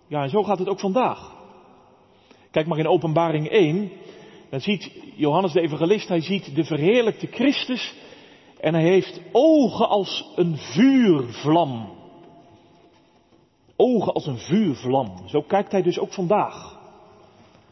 Ja, 0.07 0.23
en 0.23 0.31
zo 0.31 0.43
gaat 0.43 0.59
het 0.59 0.69
ook 0.69 0.81
vandaag. 0.81 1.35
Kijk 2.51 2.67
maar 2.67 2.79
in 2.79 2.89
Openbaring 2.89 3.49
1, 3.49 3.91
dan 4.51 4.61
ziet 4.61 4.93
Johannes 5.17 5.53
de 5.53 5.61
Evangelist, 5.61 6.09
hij 6.09 6.21
ziet 6.21 6.55
de 6.55 6.65
verheerlijkte 6.65 7.27
Christus 7.27 7.95
en 8.61 8.75
hij 8.75 8.83
heeft 8.83 9.21
ogen 9.33 9.89
als 9.89 10.33
een 10.37 10.57
vuurvlam. 10.57 11.95
Ogen 13.77 14.13
als 14.13 14.27
een 14.27 14.39
vuurvlam. 14.39 15.29
Zo 15.29 15.43
kijkt 15.43 15.73
hij 15.73 15.83
dus 15.83 15.99
ook 15.99 16.13
vandaag. 16.13 16.79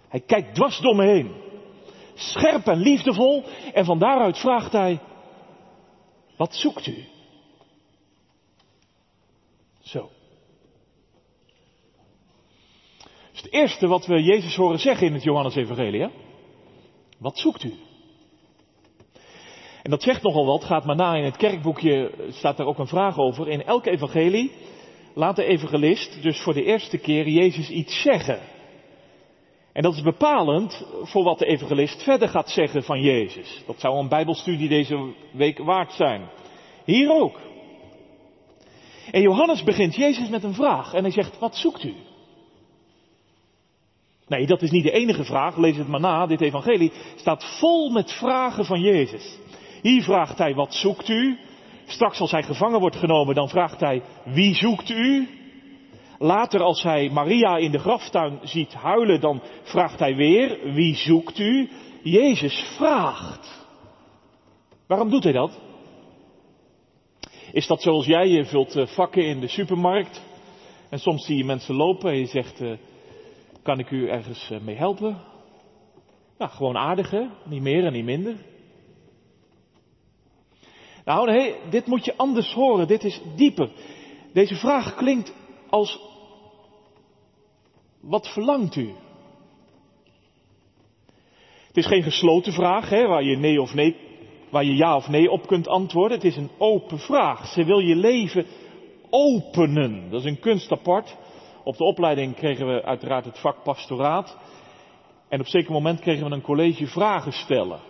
Hij 0.08 0.20
kijkt 0.20 0.54
dwars 0.54 0.80
door 0.80 0.96
me 0.96 1.04
heen. 1.04 1.32
Scherp 2.14 2.66
en 2.66 2.78
liefdevol. 2.78 3.42
En 3.72 3.84
van 3.84 3.98
daaruit 3.98 4.38
vraagt 4.38 4.72
hij, 4.72 5.00
wat 6.36 6.54
zoekt 6.54 6.86
u? 6.86 7.04
Zo. 9.80 10.10
Het 13.34 13.52
eerste 13.52 13.86
wat 13.86 14.06
we 14.06 14.22
Jezus 14.22 14.56
horen 14.56 14.78
zeggen 14.78 15.06
in 15.06 15.12
het 15.12 15.22
Johannes-evangelie. 15.22 16.08
Wat 17.18 17.38
zoekt 17.38 17.64
u? 17.64 17.74
En 19.82 19.90
dat 19.90 20.02
zegt 20.02 20.22
nogal 20.22 20.46
wat, 20.46 20.64
gaat 20.64 20.84
maar 20.84 20.96
na 20.96 21.14
in 21.14 21.24
het 21.24 21.36
kerkboekje, 21.36 22.10
staat 22.28 22.56
daar 22.56 22.66
ook 22.66 22.78
een 22.78 22.86
vraag 22.86 23.18
over. 23.18 23.48
In 23.48 23.64
elk 23.64 23.86
evangelie 23.86 24.52
laat 25.14 25.36
de 25.36 25.44
evangelist 25.44 26.22
dus 26.22 26.40
voor 26.40 26.54
de 26.54 26.64
eerste 26.64 26.98
keer 26.98 27.28
Jezus 27.28 27.68
iets 27.68 28.02
zeggen. 28.02 28.40
En 29.72 29.82
dat 29.82 29.94
is 29.94 30.02
bepalend 30.02 30.86
voor 31.02 31.24
wat 31.24 31.38
de 31.38 31.46
evangelist 31.46 32.02
verder 32.02 32.28
gaat 32.28 32.50
zeggen 32.50 32.82
van 32.82 33.00
Jezus. 33.00 33.62
Dat 33.66 33.80
zou 33.80 33.98
een 33.98 34.08
bijbelstudie 34.08 34.68
deze 34.68 35.12
week 35.32 35.58
waard 35.58 35.92
zijn. 35.92 36.28
Hier 36.84 37.10
ook. 37.10 37.40
En 39.10 39.20
Johannes 39.20 39.62
begint 39.62 39.94
Jezus 39.94 40.28
met 40.28 40.42
een 40.44 40.54
vraag 40.54 40.92
en 40.92 41.02
hij 41.02 41.12
zegt, 41.12 41.38
wat 41.38 41.56
zoekt 41.56 41.84
u? 41.84 41.94
Nee, 44.28 44.46
dat 44.46 44.62
is 44.62 44.70
niet 44.70 44.84
de 44.84 44.90
enige 44.90 45.24
vraag. 45.24 45.56
Lees 45.56 45.76
het 45.76 45.88
maar 45.88 46.00
na. 46.00 46.26
Dit 46.26 46.40
evangelie 46.40 46.92
staat 47.16 47.58
vol 47.58 47.90
met 47.90 48.12
vragen 48.12 48.64
van 48.64 48.80
Jezus. 48.80 49.38
Hier 49.82 50.02
vraagt 50.02 50.38
hij, 50.38 50.54
wat 50.54 50.74
zoekt 50.74 51.08
u? 51.08 51.38
Straks 51.86 52.20
als 52.20 52.30
hij 52.30 52.42
gevangen 52.42 52.80
wordt 52.80 52.96
genomen, 52.96 53.34
dan 53.34 53.48
vraagt 53.48 53.80
hij, 53.80 54.02
wie 54.24 54.54
zoekt 54.54 54.90
u? 54.90 55.28
Later 56.18 56.62
als 56.62 56.82
hij 56.82 57.10
Maria 57.10 57.56
in 57.56 57.70
de 57.70 57.78
graftuin 57.78 58.38
ziet 58.42 58.74
huilen, 58.74 59.20
dan 59.20 59.42
vraagt 59.62 59.98
hij 59.98 60.14
weer, 60.14 60.72
wie 60.74 60.94
zoekt 60.94 61.38
u? 61.38 61.70
Jezus 62.02 62.64
vraagt. 62.76 63.66
Waarom 64.86 65.10
doet 65.10 65.24
hij 65.24 65.32
dat? 65.32 65.60
Is 67.52 67.66
dat 67.66 67.82
zoals 67.82 68.06
jij, 68.06 68.28
je 68.28 68.44
vult 68.44 68.76
eh, 68.76 68.86
vakken 68.86 69.24
in 69.24 69.40
de 69.40 69.48
supermarkt 69.48 70.22
en 70.88 70.98
soms 70.98 71.26
zie 71.26 71.36
je 71.36 71.44
mensen 71.44 71.74
lopen 71.74 72.10
en 72.10 72.18
je 72.18 72.26
zegt, 72.26 72.60
eh, 72.60 72.72
kan 73.64 73.78
ik 73.78 73.90
u 73.90 74.08
ergens 74.08 74.50
eh, 74.50 74.60
mee 74.60 74.76
helpen? 74.76 75.16
Nou, 76.38 76.50
gewoon 76.50 76.76
aardig 76.76 77.10
hè, 77.10 77.26
niet 77.44 77.62
meer 77.62 77.84
en 77.84 77.92
niet 77.92 78.04
minder. 78.04 78.36
Nou 81.04 81.26
nee, 81.26 81.54
dit 81.70 81.86
moet 81.86 82.04
je 82.04 82.16
anders 82.16 82.52
horen, 82.52 82.86
dit 82.86 83.04
is 83.04 83.20
dieper. 83.36 83.70
Deze 84.32 84.54
vraag 84.54 84.94
klinkt 84.94 85.34
als, 85.70 86.00
wat 88.00 88.32
verlangt 88.32 88.76
u? 88.76 88.92
Het 91.66 91.76
is 91.76 91.86
geen 91.86 92.02
gesloten 92.02 92.52
vraag, 92.52 92.88
hè, 92.88 93.06
waar 93.06 93.22
je 93.22 93.36
nee 93.36 93.60
of 93.60 93.74
nee, 93.74 93.96
waar 94.50 94.64
je 94.64 94.76
ja 94.76 94.96
of 94.96 95.08
nee 95.08 95.30
op 95.30 95.46
kunt 95.46 95.68
antwoorden. 95.68 96.16
Het 96.16 96.26
is 96.26 96.36
een 96.36 96.50
open 96.58 96.98
vraag. 96.98 97.46
Ze 97.46 97.64
wil 97.64 97.78
je 97.78 97.96
leven 97.96 98.46
openen. 99.10 100.10
Dat 100.10 100.20
is 100.20 100.26
een 100.26 100.40
kunst 100.40 100.72
apart. 100.72 101.16
Op 101.64 101.76
de 101.76 101.84
opleiding 101.84 102.34
kregen 102.34 102.66
we 102.66 102.82
uiteraard 102.82 103.24
het 103.24 103.38
vak 103.38 103.62
pastoraat. 103.62 104.36
En 105.28 105.40
op 105.40 105.46
zeker 105.46 105.72
moment 105.72 106.00
kregen 106.00 106.28
we 106.28 106.34
een 106.34 106.40
college 106.40 106.86
vragen 106.86 107.32
stellen. 107.32 107.80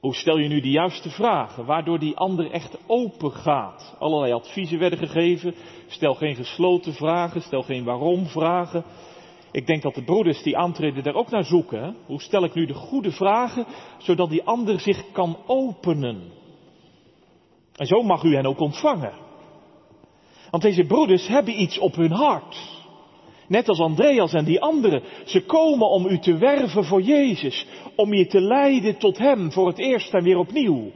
Hoe 0.00 0.14
stel 0.14 0.38
je 0.38 0.48
nu 0.48 0.60
de 0.60 0.70
juiste 0.70 1.10
vragen, 1.10 1.64
waardoor 1.64 1.98
die 1.98 2.16
ander 2.16 2.50
echt 2.50 2.78
open 2.86 3.32
gaat? 3.32 3.96
Allerlei 3.98 4.32
adviezen 4.32 4.78
werden 4.78 4.98
gegeven. 4.98 5.54
Stel 5.86 6.14
geen 6.14 6.34
gesloten 6.34 6.92
vragen, 6.92 7.42
stel 7.42 7.62
geen 7.62 7.84
waarom 7.84 8.26
vragen. 8.26 8.84
Ik 9.52 9.66
denk 9.66 9.82
dat 9.82 9.94
de 9.94 10.04
broeders 10.04 10.42
die 10.42 10.56
aantreden 10.56 11.02
daar 11.02 11.14
ook 11.14 11.30
naar 11.30 11.44
zoeken. 11.44 11.96
Hoe 12.06 12.20
stel 12.20 12.44
ik 12.44 12.54
nu 12.54 12.66
de 12.66 12.74
goede 12.74 13.10
vragen, 13.10 13.66
zodat 13.98 14.30
die 14.30 14.44
ander 14.44 14.80
zich 14.80 15.12
kan 15.12 15.36
openen? 15.46 16.32
En 17.76 17.86
zo 17.86 18.02
mag 18.02 18.22
u 18.22 18.34
hen 18.34 18.46
ook 18.46 18.60
ontvangen. 18.60 19.12
Want 20.52 20.64
deze 20.64 20.84
broeders 20.84 21.26
hebben 21.26 21.60
iets 21.60 21.78
op 21.78 21.94
hun 21.94 22.12
hart. 22.12 22.56
Net 23.48 23.68
als 23.68 23.80
Andreas 23.80 24.32
en 24.32 24.44
die 24.44 24.60
anderen. 24.60 25.02
Ze 25.24 25.44
komen 25.44 25.88
om 25.88 26.06
u 26.06 26.18
te 26.18 26.36
werven 26.36 26.84
voor 26.84 27.02
Jezus. 27.02 27.66
Om 27.96 28.14
je 28.14 28.26
te 28.26 28.40
leiden 28.40 28.98
tot 28.98 29.18
Hem 29.18 29.52
voor 29.52 29.66
het 29.66 29.78
eerst 29.78 30.14
en 30.14 30.22
weer 30.22 30.36
opnieuw. 30.36 30.90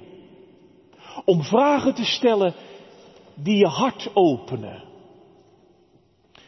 Om 1.25 1.43
vragen 1.43 1.95
te 1.95 2.05
stellen 2.05 2.55
die 3.35 3.57
je 3.57 3.67
hart 3.67 4.11
openen. 4.15 4.85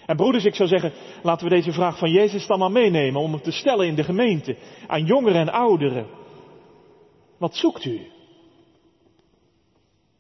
En 0.07 0.17
broeders, 0.17 0.45
ik 0.45 0.55
zou 0.55 0.69
zeggen, 0.69 0.93
laten 1.23 1.49
we 1.49 1.55
deze 1.55 1.73
vraag 1.73 1.99
van 1.99 2.11
Jezus 2.11 2.47
dan 2.47 2.59
maar 2.59 2.73
meenemen 2.73 3.21
om 3.21 3.33
hem 3.33 3.43
te 3.43 3.53
stellen 3.53 3.87
in 3.87 3.95
de 3.95 4.05
gemeente. 4.05 4.57
Aan 4.87 5.05
jongeren 5.05 5.41
en 5.41 5.53
ouderen. 5.53 6.07
Wat 7.39 7.57
zoekt 7.57 7.85
u? 7.85 8.07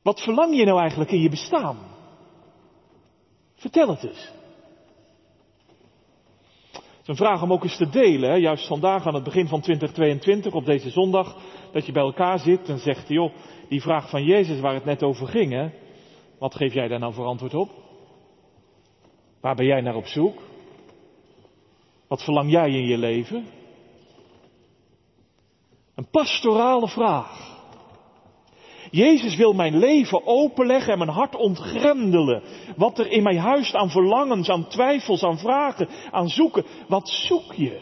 Wat 0.03 0.21
verlang 0.21 0.57
je 0.57 0.65
nou 0.65 0.81
eigenlijk 0.81 1.11
in 1.11 1.21
je 1.21 1.31
bestaan? 1.31 1.97
Vertel 3.59 3.89
het 3.89 4.03
eens. 4.03 4.31
Het 6.73 7.17
is 7.17 7.21
een 7.21 7.27
vraag 7.27 7.43
om 7.43 7.53
ook 7.53 7.63
eens 7.63 7.77
te 7.77 7.89
delen, 7.89 8.31
hè? 8.31 8.37
juist 8.37 8.67
vandaag 8.67 9.07
aan 9.07 9.15
het 9.15 9.25
begin 9.25 9.49
van 9.49 9.61
2022, 9.61 10.53
op 10.53 10.65
deze 10.65 10.91
zondag, 10.91 11.37
dat 11.73 11.87
je 11.87 11.93
bij 11.93 12.03
elkaar 12.03 12.39
zit 12.39 12.69
en 12.69 12.79
zegt, 12.79 13.09
joh, 13.09 13.35
die 13.69 13.83
vraag 13.83 14.11
van 14.11 14.25
Jezus 14.25 14.61
waar 14.61 14.75
het 14.75 14.85
net 14.85 15.03
over 15.03 15.27
ging, 15.27 15.73
wat 16.39 16.55
geef 16.55 16.75
jij 16.75 16.89
daar 16.89 16.99
nou 16.99 17.15
voor 17.15 17.27
antwoord 17.27 17.55
op? 17.55 17.71
Waar 19.41 19.55
ben 19.55 19.67
jij 19.67 19.81
naar 19.81 19.97
op 19.97 20.07
zoek? 20.07 20.43
Wat 22.09 22.25
verlang 22.25 22.51
jij 22.51 22.69
in 22.69 22.87
je 22.87 22.99
leven? 22.99 23.47
Een 25.95 26.11
pastorale 26.11 26.89
vraag. 26.89 27.58
Jezus 28.91 29.37
wil 29.37 29.53
mijn 29.53 29.79
leven 29.79 30.27
openleggen 30.27 30.93
en 30.93 30.99
mijn 30.99 31.11
hart 31.11 31.35
ontgrendelen. 31.37 32.43
Wat 32.77 32.99
er 32.99 33.11
in 33.11 33.23
mij 33.23 33.39
huist 33.39 33.75
aan 33.75 33.91
verlangens, 33.91 34.49
aan 34.49 34.69
twijfels, 34.69 35.23
aan 35.23 35.39
vragen, 35.39 35.89
aan 36.11 36.29
zoeken. 36.29 36.65
Wat 36.89 37.09
zoek 37.09 37.53
je? 37.53 37.81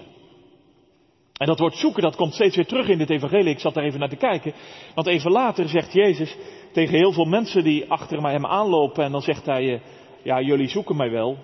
En 1.33 1.47
dat 1.47 1.59
woord 1.59 1.77
zoeken, 1.77 2.03
dat 2.03 2.17
komt 2.17 2.35
steeds 2.35 2.57
weer 2.57 2.67
terug 2.67 2.89
in 2.89 2.99
dit 2.99 3.11
evangelie. 3.11 3.53
Ik 3.53 3.61
zat 3.61 3.75
daar 3.75 3.85
even 3.85 4.01
naar 4.01 4.09
te 4.09 4.17
kijken. 4.17 4.55
Want 4.95 5.07
even 5.07 5.31
later 5.31 5.69
zegt 5.69 5.93
Jezus 5.93 6.37
tegen 6.73 6.99
heel 6.99 7.13
veel 7.13 7.25
mensen 7.25 7.65
die 7.65 7.91
achter 7.91 8.23
hem 8.23 8.47
aanlopen. 8.47 9.05
En 9.05 9.13
dan 9.13 9.23
zegt 9.23 9.47
hij, 9.47 9.75
eh, 9.75 9.81
ja 10.23 10.41
jullie 10.41 10.69
zoeken 10.69 10.97
mij 10.97 11.11
wel. 11.11 11.37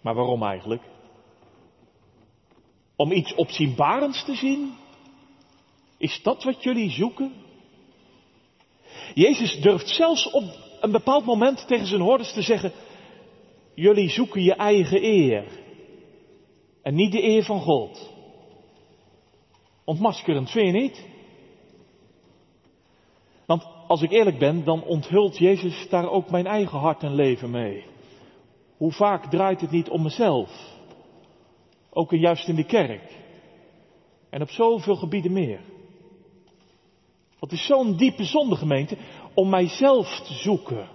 Maar 0.00 0.14
waarom 0.14 0.42
eigenlijk? 0.42 0.82
Om 2.96 3.12
iets 3.12 3.34
opzienbarends 3.34 4.24
te 4.24 4.34
zien? 4.34 4.72
Is 5.98 6.22
dat 6.22 6.44
wat 6.44 6.62
jullie 6.62 6.90
zoeken? 6.90 7.32
Jezus 9.14 9.60
durft 9.60 9.88
zelfs 9.88 10.30
op 10.30 10.44
een 10.80 10.92
bepaald 10.92 11.24
moment 11.24 11.66
tegen 11.66 11.86
zijn 11.86 12.00
hordes 12.00 12.32
te 12.32 12.42
zeggen, 12.42 12.72
jullie 13.74 14.08
zoeken 14.08 14.42
je 14.42 14.54
eigen 14.54 15.04
eer 15.04 15.44
en 16.82 16.94
niet 16.94 17.12
de 17.12 17.22
eer 17.22 17.44
van 17.44 17.60
God. 17.60 18.12
Ontmaskerend, 19.84 20.50
vind 20.50 20.66
je 20.66 20.80
niet? 20.80 21.06
Want 23.46 23.66
als 23.86 24.02
ik 24.02 24.10
eerlijk 24.10 24.38
ben, 24.38 24.64
dan 24.64 24.84
onthult 24.84 25.38
Jezus 25.38 25.88
daar 25.88 26.10
ook 26.10 26.30
mijn 26.30 26.46
eigen 26.46 26.78
hart 26.78 27.02
en 27.02 27.14
leven 27.14 27.50
mee. 27.50 27.84
Hoe 28.76 28.92
vaak 28.92 29.30
draait 29.30 29.60
het 29.60 29.70
niet 29.70 29.88
om 29.88 30.02
mezelf? 30.02 30.72
Ook 31.90 32.10
juist 32.10 32.48
in 32.48 32.54
de 32.54 32.64
kerk. 32.64 33.12
En 34.30 34.42
op 34.42 34.50
zoveel 34.50 34.96
gebieden 34.96 35.32
meer. 35.32 35.60
Het 37.44 37.52
is 37.52 37.66
zo'n 37.66 37.96
diepe 37.96 38.24
zonde, 38.24 38.56
gemeente, 38.56 38.96
om 39.34 39.48
mijzelf 39.48 40.20
te 40.20 40.32
zoeken. 40.32 40.88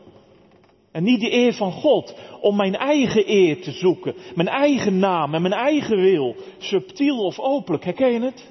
En 0.92 1.04
niet 1.04 1.20
de 1.20 1.34
eer 1.34 1.54
van 1.54 1.72
God, 1.72 2.16
om 2.42 2.56
mijn 2.56 2.76
eigen 2.76 3.30
eer 3.32 3.62
te 3.62 3.72
zoeken. 3.72 4.16
Mijn 4.36 4.48
eigen 4.48 5.00
naam 5.00 5.34
en 5.34 5.42
mijn 5.42 5.54
eigen 5.54 5.98
wil. 5.98 6.36
Subtiel 6.58 7.18
of 7.18 7.40
openlijk, 7.40 7.84
herken 7.84 8.12
je 8.12 8.20
het? 8.20 8.48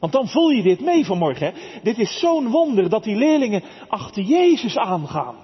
Want 0.00 0.12
dan 0.12 0.28
voel 0.28 0.50
je 0.50 0.62
dit 0.62 0.80
mee 0.80 1.04
vanmorgen. 1.04 1.46
Hè? 1.46 1.80
Dit 1.82 1.98
is 1.98 2.18
zo'n 2.18 2.50
wonder 2.50 2.88
dat 2.88 3.04
die 3.04 3.16
leerlingen 3.16 3.62
achter 3.88 4.22
Jezus 4.22 4.76
aangaan. 4.76 5.36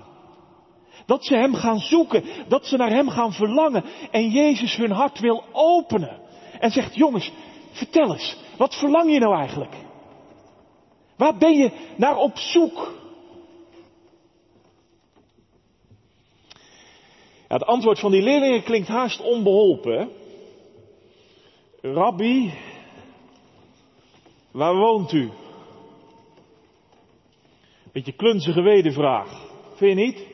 Dat 1.07 1.25
ze 1.25 1.35
Hem 1.35 1.55
gaan 1.55 1.79
zoeken, 1.79 2.25
dat 2.49 2.67
ze 2.67 2.77
naar 2.77 2.91
Hem 2.91 3.09
gaan 3.09 3.33
verlangen 3.33 3.85
en 4.11 4.31
Jezus 4.31 4.77
hun 4.77 4.91
hart 4.93 5.21
wil 5.21 5.45
openen. 5.53 6.19
En 6.59 6.71
zegt, 6.71 6.95
jongens, 6.95 7.33
vertel 7.73 8.13
eens, 8.13 8.37
wat 8.61 8.75
verlang 8.75 9.13
je 9.13 9.19
nou 9.19 9.35
eigenlijk? 9.35 9.75
Waar 11.17 11.37
ben 11.37 11.53
je 11.53 11.71
naar 11.97 12.17
op 12.17 12.39
zoek? 12.39 12.95
Het 17.49 17.65
antwoord 17.65 17.99
van 17.99 18.11
die 18.11 18.23
leerlingen 18.23 18.63
klinkt 18.63 18.89
haast 18.89 19.21
onbeholpen. 19.21 20.11
Rabbi, 21.81 22.55
waar 24.51 24.75
woont 24.75 25.13
u? 25.13 25.31
Beetje 27.93 28.13
klunzige 28.13 28.63
wedervraag. 28.63 29.49
Vind 29.75 29.99
je 29.99 30.05
niet? 30.05 30.27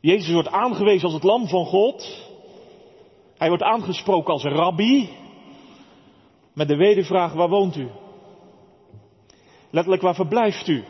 Jezus 0.00 0.32
wordt 0.32 0.48
aangewezen 0.48 1.04
als 1.04 1.14
het 1.14 1.22
lam 1.22 1.48
van 1.48 1.64
God. 1.64 2.28
Hij 3.38 3.48
wordt 3.48 3.62
aangesproken 3.62 4.32
als 4.32 4.44
rabbi. 4.44 5.17
Met 6.58 6.68
de 6.68 6.76
wedervraag, 6.76 7.32
waar 7.32 7.48
woont 7.48 7.76
u? 7.76 7.88
Letterlijk, 9.70 10.02
waar 10.02 10.14
verblijft 10.14 10.68
u? 10.68 10.84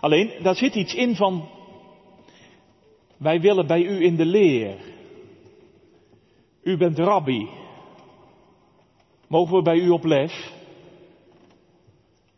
Alleen, 0.00 0.32
daar 0.42 0.54
zit 0.54 0.74
iets 0.74 0.94
in 0.94 1.16
van, 1.16 1.48
wij 3.16 3.40
willen 3.40 3.66
bij 3.66 3.82
u 3.82 4.04
in 4.04 4.16
de 4.16 4.24
leer. 4.24 4.76
U 6.62 6.76
bent 6.76 6.98
rabbi. 6.98 7.48
Mogen 9.28 9.56
we 9.56 9.62
bij 9.62 9.76
u 9.76 9.88
op 9.88 10.04
les? 10.04 10.52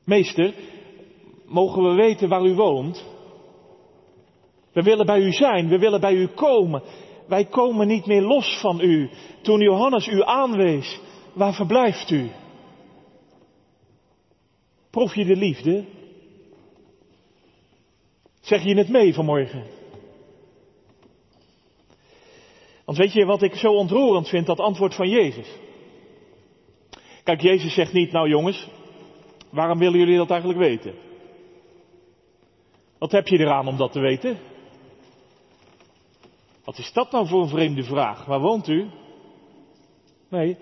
Meester, 0.05 0.55
mogen 1.45 1.83
we 1.83 1.95
weten 1.95 2.29
waar 2.29 2.45
u 2.45 2.55
woont? 2.55 3.05
We 4.73 4.83
willen 4.83 5.07
bij 5.07 5.21
u 5.21 5.33
zijn, 5.33 5.69
we 5.69 5.79
willen 5.79 6.01
bij 6.01 6.15
u 6.15 6.27
komen. 6.27 6.83
Wij 7.27 7.45
komen 7.45 7.87
niet 7.87 8.07
meer 8.07 8.23
los 8.23 8.59
van 8.61 8.81
u. 8.81 9.11
Toen 9.43 9.61
Johannes 9.61 10.07
u 10.07 10.23
aanwees, 10.23 11.01
waar 11.33 11.55
verblijft 11.55 12.11
u? 12.11 12.31
Proef 14.91 15.15
je 15.15 15.25
de 15.25 15.37
liefde? 15.37 15.85
Zeg 18.41 18.65
je 18.65 18.77
het 18.77 18.89
mee 18.89 19.15
vanmorgen? 19.15 19.65
Want 22.85 22.99
weet 22.99 23.13
je 23.13 23.25
wat 23.25 23.43
ik 23.43 23.55
zo 23.55 23.73
ontroerend 23.73 24.29
vind, 24.29 24.47
dat 24.47 24.61
antwoord 24.61 24.95
van 24.95 25.09
Jezus? 25.09 25.49
Kijk, 27.25 27.41
Jezus 27.41 27.75
zegt 27.75 27.93
niet, 27.93 28.13
nou 28.13 28.29
jongens, 28.29 28.69
waarom 29.51 29.79
willen 29.79 29.99
jullie 29.99 30.17
dat 30.17 30.31
eigenlijk 30.31 30.61
weten? 30.61 30.95
Wat 32.99 33.13
heb 33.13 33.27
je 33.27 33.39
eraan 33.39 33.69
om 33.69 33.77
dat 33.77 33.93
te 33.93 34.01
weten? 34.01 34.39
Wat 36.67 36.79
is 36.79 36.93
dat 36.93 37.13
nou 37.13 37.27
voor 37.29 37.43
een 37.43 37.49
vreemde 37.49 37.83
vraag? 37.83 38.25
Waar 38.25 38.41
woont 38.41 38.69
u? 38.69 38.91
Nee, 40.29 40.57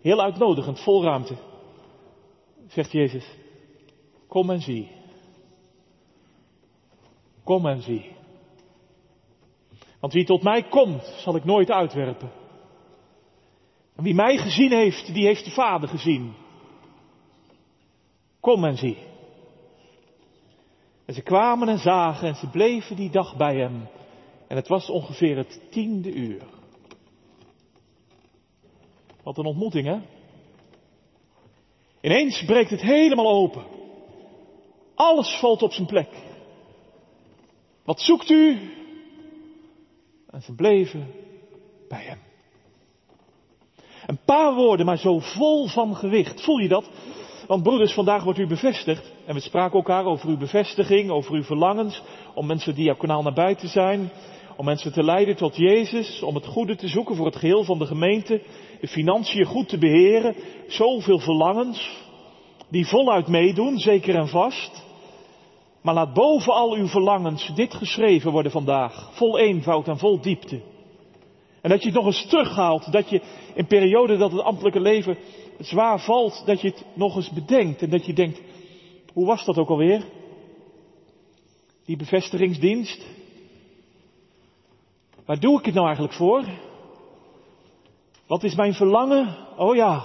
heel 0.00 0.20
uitnodigend, 0.20 0.80
vol 0.80 1.02
ruimte. 1.02 1.36
Zegt 2.66 2.92
Jezus, 2.92 3.36
kom 4.28 4.50
en 4.50 4.60
zie. 4.60 4.90
Kom 7.44 7.66
en 7.66 7.82
zie. 7.82 8.16
Want 10.00 10.12
wie 10.12 10.24
tot 10.24 10.42
mij 10.42 10.62
komt, 10.62 11.04
zal 11.04 11.36
ik 11.36 11.44
nooit 11.44 11.70
uitwerpen. 11.70 12.30
En 13.96 14.02
wie 14.02 14.14
mij 14.14 14.36
gezien 14.36 14.72
heeft, 14.72 15.14
die 15.14 15.26
heeft 15.26 15.44
de 15.44 15.50
Vader 15.50 15.88
gezien. 15.88 16.34
Kom 18.40 18.64
en 18.64 18.76
zie. 18.76 18.98
En 21.04 21.14
ze 21.14 21.22
kwamen 21.22 21.68
en 21.68 21.78
zagen 21.78 22.28
en 22.28 22.34
ze 22.34 22.48
bleven 22.48 22.96
die 22.96 23.10
dag 23.10 23.36
bij 23.36 23.56
hem. 23.56 23.88
En 24.52 24.58
het 24.58 24.68
was 24.68 24.90
ongeveer 24.90 25.36
het 25.36 25.60
tiende 25.70 26.12
uur. 26.12 26.42
Wat 29.22 29.38
een 29.38 29.44
ontmoeting, 29.44 29.86
hè? 29.86 29.98
Ineens 32.00 32.44
breekt 32.44 32.70
het 32.70 32.80
helemaal 32.80 33.30
open. 33.30 33.64
Alles 34.94 35.38
valt 35.40 35.62
op 35.62 35.72
zijn 35.72 35.86
plek. 35.86 36.08
Wat 37.84 38.00
zoekt 38.00 38.30
u? 38.30 38.58
En 40.30 40.42
ze 40.42 40.54
bleven 40.54 41.06
bij 41.88 42.02
hem. 42.04 42.18
Een 44.06 44.20
paar 44.24 44.54
woorden, 44.54 44.86
maar 44.86 44.98
zo 44.98 45.18
vol 45.18 45.66
van 45.66 45.96
gewicht. 45.96 46.44
Voel 46.44 46.58
je 46.58 46.68
dat? 46.68 46.90
Want 47.46 47.62
broeders, 47.62 47.92
vandaag 47.92 48.24
wordt 48.24 48.38
u 48.38 48.46
bevestigd. 48.46 49.12
En 49.26 49.34
we 49.34 49.40
spraken 49.40 49.76
elkaar 49.76 50.04
over 50.04 50.28
uw 50.28 50.38
bevestiging, 50.38 51.10
over 51.10 51.34
uw 51.34 51.42
verlangens. 51.42 52.02
Om 52.34 52.46
mensen 52.46 52.74
diaconaal 52.74 53.22
nabij 53.22 53.54
te 53.54 53.66
zijn. 53.66 54.10
Om 54.56 54.64
mensen 54.64 54.92
te 54.92 55.02
leiden 55.02 55.36
tot 55.36 55.56
Jezus. 55.56 56.22
Om 56.22 56.34
het 56.34 56.46
goede 56.46 56.76
te 56.76 56.88
zoeken 56.88 57.16
voor 57.16 57.26
het 57.26 57.36
geheel 57.36 57.64
van 57.64 57.78
de 57.78 57.86
gemeente. 57.86 58.42
De 58.80 58.88
financiën 58.88 59.44
goed 59.44 59.68
te 59.68 59.78
beheren. 59.78 60.34
Zoveel 60.66 61.18
verlangens. 61.18 62.00
Die 62.70 62.86
voluit 62.86 63.26
meedoen, 63.26 63.78
zeker 63.78 64.14
en 64.14 64.28
vast. 64.28 64.84
Maar 65.82 65.94
laat 65.94 66.14
boven 66.14 66.52
al 66.52 66.74
uw 66.74 66.86
verlangens 66.86 67.50
dit 67.54 67.74
geschreven 67.74 68.32
worden 68.32 68.52
vandaag. 68.52 69.10
Vol 69.12 69.38
eenvoud 69.38 69.88
en 69.88 69.98
vol 69.98 70.20
diepte. 70.20 70.60
En 71.60 71.70
dat 71.70 71.80
je 71.80 71.86
het 71.86 71.96
nog 71.96 72.06
eens 72.06 72.26
terughaalt. 72.26 72.92
Dat 72.92 73.10
je 73.10 73.20
in 73.54 73.66
perioden 73.66 74.18
dat 74.18 74.32
het 74.32 74.40
ambtelijke 74.40 74.80
leven 74.80 75.18
zwaar 75.58 76.00
valt, 76.00 76.42
dat 76.46 76.60
je 76.60 76.68
het 76.68 76.84
nog 76.94 77.16
eens 77.16 77.30
bedenkt. 77.30 77.82
En 77.82 77.90
dat 77.90 78.06
je 78.06 78.12
denkt, 78.12 78.40
hoe 79.12 79.26
was 79.26 79.44
dat 79.44 79.58
ook 79.58 79.68
alweer? 79.68 80.04
Die 81.84 81.96
bevestigingsdienst. 81.96 83.06
Waar 85.32 85.40
doe 85.40 85.58
ik 85.58 85.64
het 85.64 85.74
nou 85.74 85.86
eigenlijk 85.86 86.16
voor? 86.16 86.44
Wat 88.26 88.42
is 88.42 88.54
mijn 88.54 88.74
verlangen? 88.74 89.36
Oh 89.56 89.74
ja, 89.74 90.04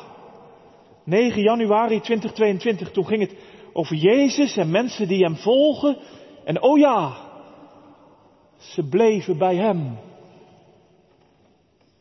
9 1.03 1.41
januari 1.41 1.99
2022, 1.99 2.91
toen 2.91 3.05
ging 3.05 3.21
het 3.21 3.35
over 3.73 3.95
Jezus 3.95 4.57
en 4.57 4.71
mensen 4.71 5.07
die 5.07 5.23
Hem 5.23 5.35
volgen. 5.35 5.97
En 6.43 6.61
oh 6.61 6.77
ja, 6.77 7.17
ze 8.57 8.89
bleven 8.89 9.37
bij 9.37 9.55
Hem. 9.55 9.97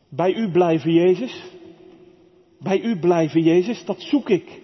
Bij 0.09 0.33
U 0.33 0.51
blijven, 0.51 0.91
Jezus. 0.91 1.43
Bij 2.59 2.79
U 2.79 2.99
blijven, 2.99 3.41
Jezus, 3.41 3.85
dat 3.85 4.01
zoek 4.01 4.29
ik. 4.29 4.61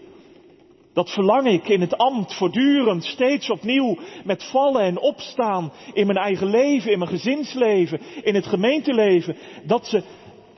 Dat 0.94 1.10
verlang 1.10 1.48
ik 1.48 1.68
in 1.68 1.82
het 1.82 1.98
ambt 1.98 2.34
voortdurend, 2.34 3.04
steeds 3.04 3.50
opnieuw, 3.50 3.98
met 4.24 4.44
vallen 4.44 4.82
en 4.82 5.00
opstaan, 5.00 5.72
in 5.94 6.06
mijn 6.06 6.18
eigen 6.18 6.50
leven, 6.50 6.92
in 6.92 6.98
mijn 7.00 7.12
gezinsleven, 7.12 8.02
in 8.22 8.36
het 8.36 8.46
gemeenteleven, 8.46 9.38
dat 9.64 9.88
ze 9.88 10.04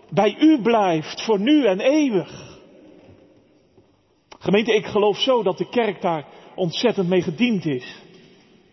bij 0.10 0.36
U 0.39 0.62
blijft, 0.62 1.21
voor 1.24 1.39
nu 1.39 1.65
en 1.65 1.80
eeuwig. 1.80 2.60
Gemeente, 4.39 4.76
ik 4.76 4.86
geloof 4.86 5.19
zo 5.19 5.43
dat 5.43 5.58
de 5.58 5.69
kerk 5.69 6.02
daar 6.02 6.26
ontzettend 6.56 7.08
mee 7.08 7.21
gediend 7.21 7.65
is. 7.65 8.02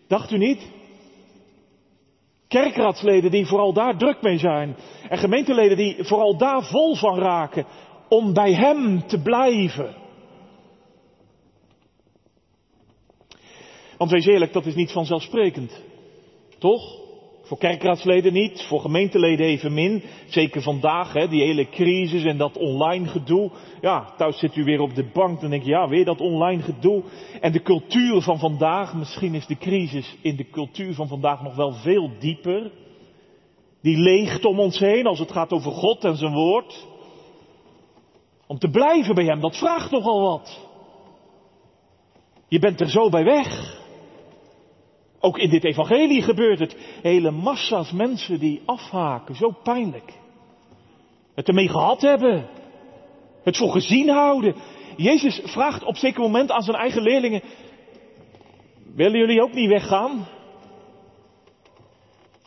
Dacht 0.09 0.31
u 0.31 0.39
niet? 0.39 0.71
Kerkraadsleden 2.49 3.31
die 3.31 3.47
vooral 3.47 3.73
daar 3.73 3.97
druk 3.97 4.23
mee 4.23 4.39
zijn. 4.39 4.77
En 5.09 5.19
gemeenteleden 5.19 5.77
die 5.77 6.05
vooral 6.05 6.37
daar 6.37 6.63
vol 6.63 6.97
van 6.97 7.19
raken 7.19 7.67
om 8.09 8.33
bij 8.33 8.53
Hem 8.53 9.07
te 9.07 9.23
blijven. 9.23 10.02
Want 14.03 14.15
wees 14.15 14.27
eerlijk, 14.27 14.53
dat 14.53 14.67
is 14.67 14.75
niet 14.75 14.93
vanzelfsprekend. 14.93 15.83
Toch? 16.59 16.99
Voor 17.43 17.59
kerkraadsleden 17.59 18.33
niet, 18.33 18.63
voor 18.63 18.81
gemeenteleden 18.81 19.47
evenmin. 19.47 20.03
Zeker 20.27 20.63
vandaag, 20.63 21.13
hè, 21.13 21.29
die 21.29 21.43
hele 21.43 21.69
crisis 21.69 22.25
en 22.25 22.37
dat 22.39 22.57
online 22.57 23.09
gedoe. 23.09 23.51
Ja, 23.81 24.15
thuis 24.17 24.39
zit 24.39 24.57
u 24.57 24.65
weer 24.65 24.81
op 24.81 24.95
de 24.95 25.11
bank, 25.13 25.41
dan 25.41 25.51
denk 25.51 25.63
je, 25.63 25.71
ja, 25.71 25.89
weer 25.89 26.05
dat 26.05 26.21
online 26.21 26.63
gedoe. 26.63 27.03
En 27.41 27.53
de 27.53 27.63
cultuur 27.63 28.21
van 28.21 28.39
vandaag, 28.39 28.95
misschien 28.95 29.35
is 29.35 29.47
de 29.47 29.57
crisis 29.57 30.17
in 30.23 30.37
de 30.37 30.51
cultuur 30.51 30.95
van 30.95 31.09
vandaag 31.09 31.43
nog 31.43 31.55
wel 31.55 31.73
veel 31.73 32.11
dieper. 32.19 32.71
Die 33.83 33.99
leegt 33.99 34.45
om 34.45 34.61
ons 34.61 34.79
heen 34.79 35.07
als 35.07 35.19
het 35.19 35.33
gaat 35.33 35.53
over 35.53 35.73
God 35.73 36.05
en 36.05 36.17
zijn 36.17 36.35
woord. 36.35 36.87
Om 38.47 38.59
te 38.59 38.71
blijven 38.71 39.15
bij 39.15 39.25
Hem, 39.25 39.41
dat 39.41 39.57
vraagt 39.57 39.91
nogal 39.91 40.21
wat. 40.21 40.69
Je 42.49 42.59
bent 42.59 42.81
er 42.81 42.91
zo 42.91 43.09
bij 43.09 43.25
weg. 43.25 43.81
Ook 45.25 45.39
in 45.39 45.51
dit 45.51 45.65
evangelie 45.65 46.23
gebeurt 46.23 46.59
het. 46.59 46.77
Hele 47.03 47.31
massa's 47.31 47.93
mensen 47.93 48.39
die 48.39 48.63
afhaken, 48.65 49.35
zo 49.35 49.51
pijnlijk. 49.63 50.13
Het 51.35 51.49
ermee 51.49 51.69
gehad 51.69 52.01
hebben. 52.01 52.49
Het 53.43 53.57
voor 53.57 53.71
gezien 53.71 54.09
houden. 54.09 54.55
Jezus 54.97 55.41
vraagt 55.45 55.85
op 55.85 55.97
zeker 55.97 56.21
moment 56.21 56.51
aan 56.51 56.63
zijn 56.63 56.77
eigen 56.77 57.03
leerlingen, 57.03 57.43
willen 58.95 59.19
jullie 59.19 59.43
ook 59.43 59.53
niet 59.53 59.69
weggaan? 59.69 60.27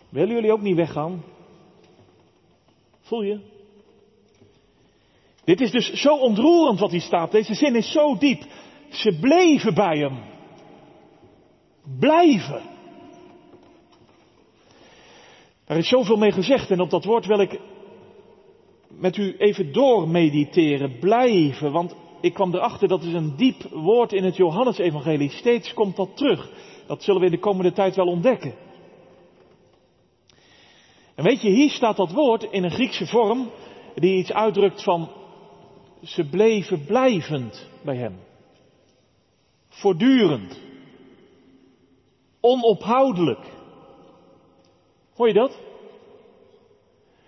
Willen 0.10 0.36
jullie 0.36 0.52
ook 0.52 0.62
niet 0.62 0.76
weggaan? 0.76 1.24
Voel 3.02 3.22
je? 3.22 3.40
Dit 5.44 5.62
is 5.62 5.72
dus 5.72 5.94
zo 5.94 6.16
ontroerend 6.16 6.80
wat 6.80 6.92
hier 6.92 7.02
staat. 7.02 7.32
Deze 7.32 7.54
zin 7.54 7.76
is 7.76 7.92
zo 7.92 8.18
diep. 8.18 8.44
Ze 8.90 9.18
bleven 9.20 9.74
bij 9.74 9.98
hem. 9.98 10.35
Blijven. 12.00 12.62
Er 15.66 15.78
is 15.78 15.88
zoveel 15.88 16.18
mee 16.18 16.32
gezegd 16.32 16.72
en 16.72 16.80
op 16.80 16.90
dat 16.90 17.06
woord 17.06 17.26
wil 17.26 17.40
ik 17.40 17.60
met 18.88 19.18
u 19.18 19.36
even 19.38 19.74
doormediteren. 19.74 21.00
Blijven, 21.00 21.72
want 21.72 21.96
ik 22.22 22.34
kwam 22.34 22.54
erachter 22.54 22.88
dat 22.88 23.04
is 23.04 23.14
een 23.14 23.36
diep 23.36 23.64
woord 23.72 24.14
in 24.14 24.24
het 24.24 24.36
Johannesevangelie. 24.36 25.30
Steeds 25.30 25.74
komt 25.74 25.96
dat 25.96 26.18
terug. 26.18 26.52
Dat 26.88 27.04
zullen 27.04 27.20
we 27.20 27.26
in 27.26 27.32
de 27.32 27.40
komende 27.40 27.72
tijd 27.72 27.96
wel 27.96 28.08
ontdekken. 28.08 28.54
En 31.16 31.24
weet 31.24 31.42
je, 31.42 31.50
hier 31.50 31.70
staat 31.70 31.98
dat 31.98 32.12
woord 32.12 32.44
in 32.44 32.64
een 32.64 32.72
Griekse 32.72 33.08
vorm 33.08 33.50
die 33.96 34.18
iets 34.18 34.32
uitdrukt 34.32 34.84
van 34.84 35.10
ze 36.04 36.30
bleven 36.30 36.86
blijvend 36.86 37.70
bij 37.84 37.96
hem. 37.96 38.20
Voortdurend. 39.70 40.65
Onophoudelijk. 42.46 43.40
Hoor 45.16 45.28
je 45.28 45.34
dat? 45.34 45.58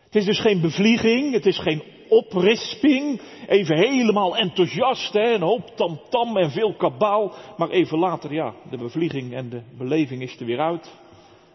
Het 0.04 0.16
is 0.16 0.26
dus 0.26 0.40
geen 0.40 0.62
bevlieging, 0.62 1.34
het 1.34 1.46
is 1.46 1.60
geen 1.60 1.84
oprisping, 2.10 3.22
even 3.48 3.78
helemaal 3.78 4.38
enthousiast, 4.38 5.14
hè, 5.14 5.34
een 5.34 5.42
hoop 5.42 5.68
tamtam 5.76 6.00
-tam 6.10 6.38
en 6.38 6.52
veel 6.52 6.76
kabaal, 6.76 7.34
maar 7.58 7.70
even 7.70 7.98
later, 7.98 8.34
ja, 8.34 8.54
de 8.70 8.78
bevlieging 8.78 9.34
en 9.34 9.50
de 9.50 9.62
beleving 9.78 10.22
is 10.22 10.40
er 10.40 10.46
weer 10.46 10.60
uit. 10.60 10.92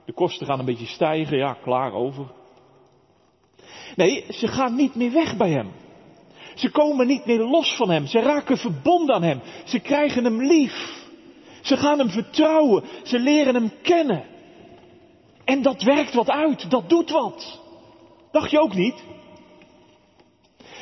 De 0.04 0.12
kosten 0.12 0.46
gaan 0.46 0.58
een 0.58 0.64
beetje 0.64 0.86
stijgen, 0.86 1.38
ja, 1.38 1.52
klaar 1.62 1.92
over. 1.92 2.26
Nee, 3.96 4.24
ze 4.28 4.46
gaan 4.46 4.76
niet 4.76 4.94
meer 4.94 5.12
weg 5.12 5.36
bij 5.36 5.50
hem. 5.50 5.70
Ze 6.54 6.70
komen 6.70 7.06
niet 7.06 7.26
meer 7.26 7.40
los 7.40 7.76
van 7.76 7.90
hem. 7.90 8.06
Ze 8.06 8.20
raken 8.20 8.56
verbonden 8.56 9.14
aan 9.14 9.22
hem. 9.22 9.40
Ze 9.64 9.78
krijgen 9.78 10.24
hem 10.24 10.42
lief. 10.42 11.01
Ze 11.62 11.76
gaan 11.76 11.98
hem 11.98 12.10
vertrouwen. 12.10 12.84
Ze 13.02 13.18
leren 13.18 13.54
hem 13.54 13.72
kennen. 13.82 14.24
En 15.44 15.62
dat 15.62 15.82
werkt 15.82 16.14
wat 16.14 16.30
uit. 16.30 16.70
Dat 16.70 16.88
doet 16.88 17.10
wat. 17.10 17.60
Dacht 18.30 18.50
je 18.50 18.60
ook 18.60 18.74
niet? 18.74 19.02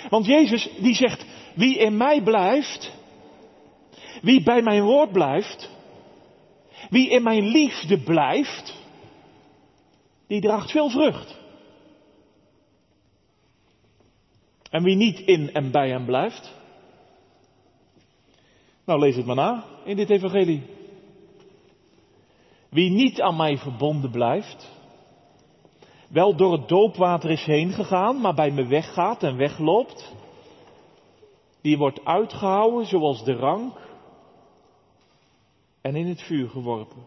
Want 0.08 0.26
Jezus 0.26 0.68
die 0.78 0.94
zegt, 0.94 1.24
wie 1.54 1.78
in 1.78 1.96
mij 1.96 2.22
blijft, 2.22 2.92
wie 4.22 4.42
bij 4.42 4.62
mijn 4.62 4.82
woord 4.82 5.12
blijft, 5.12 5.70
wie 6.90 7.08
in 7.10 7.22
mijn 7.22 7.46
liefde 7.46 7.98
blijft, 7.98 8.74
die 10.26 10.40
draagt 10.40 10.70
veel 10.70 10.90
vrucht. 10.90 11.38
En 14.70 14.82
wie 14.82 14.96
niet 14.96 15.20
in 15.20 15.52
en 15.52 15.70
bij 15.70 15.88
hem 15.88 16.04
blijft? 16.04 16.59
Nou, 18.84 19.00
lees 19.00 19.16
het 19.16 19.26
maar 19.26 19.36
na 19.36 19.64
in 19.84 19.96
dit 19.96 20.10
evangelie. 20.10 20.62
Wie 22.68 22.90
niet 22.90 23.20
aan 23.20 23.36
mij 23.36 23.58
verbonden 23.58 24.10
blijft, 24.10 24.70
wel 26.08 26.36
door 26.36 26.52
het 26.52 26.68
doopwater 26.68 27.30
is 27.30 27.44
heen 27.44 27.72
gegaan, 27.72 28.20
maar 28.20 28.34
bij 28.34 28.50
me 28.50 28.66
weggaat 28.66 29.22
en 29.22 29.36
wegloopt, 29.36 30.12
die 31.60 31.78
wordt 31.78 32.04
uitgehouden 32.04 32.86
zoals 32.86 33.24
de 33.24 33.34
rank 33.34 33.78
en 35.80 35.96
in 35.96 36.06
het 36.06 36.22
vuur 36.22 36.48
geworpen. 36.48 37.04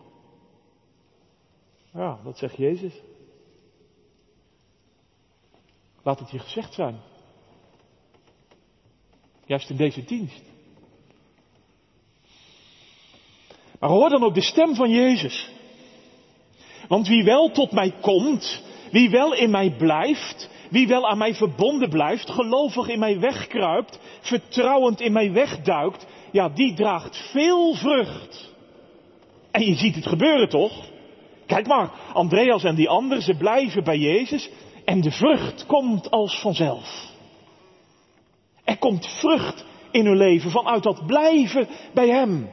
Ja, 1.93 2.19
dat 2.23 2.37
zegt 2.37 2.57
Jezus. 2.57 3.01
Laat 6.03 6.19
het 6.19 6.31
je 6.31 6.39
gezegd 6.39 6.73
zijn. 6.73 6.99
Juist 9.45 9.69
in 9.69 9.77
deze 9.77 10.03
dienst. 10.03 10.52
Maar 13.83 13.91
hoor 13.91 14.09
dan 14.09 14.23
ook 14.23 14.33
de 14.33 14.41
stem 14.41 14.75
van 14.75 14.89
Jezus. 14.89 15.49
Want 16.87 17.07
wie 17.07 17.23
wel 17.23 17.51
tot 17.51 17.71
mij 17.71 17.93
komt, 18.01 18.63
wie 18.91 19.09
wel 19.09 19.33
in 19.33 19.49
mij 19.49 19.75
blijft, 19.77 20.49
Wie 20.69 20.87
wel 20.87 21.09
aan 21.09 21.17
mij 21.17 21.35
verbonden 21.35 21.89
blijft, 21.89 22.29
gelovig 22.29 22.87
in 22.87 22.99
mij 22.99 23.19
wegkruipt, 23.19 23.99
vertrouwend 24.21 25.01
in 25.01 25.11
mij 25.11 25.31
wegduikt, 25.31 26.05
ja, 26.31 26.49
die 26.49 26.73
draagt 26.73 27.29
veel 27.31 27.73
vrucht. 27.73 28.51
En 29.51 29.65
je 29.65 29.75
ziet 29.75 29.95
het 29.95 30.07
gebeuren 30.07 30.49
toch? 30.49 30.85
Kijk 31.45 31.67
maar, 31.67 31.91
Andreas 32.13 32.63
en 32.63 32.75
die 32.75 32.89
anderen, 32.89 33.23
ze 33.23 33.33
blijven 33.33 33.83
bij 33.83 33.97
Jezus 33.97 34.49
en 34.85 35.01
de 35.01 35.11
vrucht 35.11 35.65
komt 35.65 36.11
als 36.11 36.39
vanzelf. 36.39 37.11
Er 38.63 38.77
komt 38.77 39.07
vrucht 39.19 39.65
in 39.91 40.05
hun 40.05 40.17
leven 40.17 40.51
vanuit 40.51 40.83
dat 40.83 41.05
blijven 41.05 41.67
bij 41.93 42.07
Hem. 42.07 42.49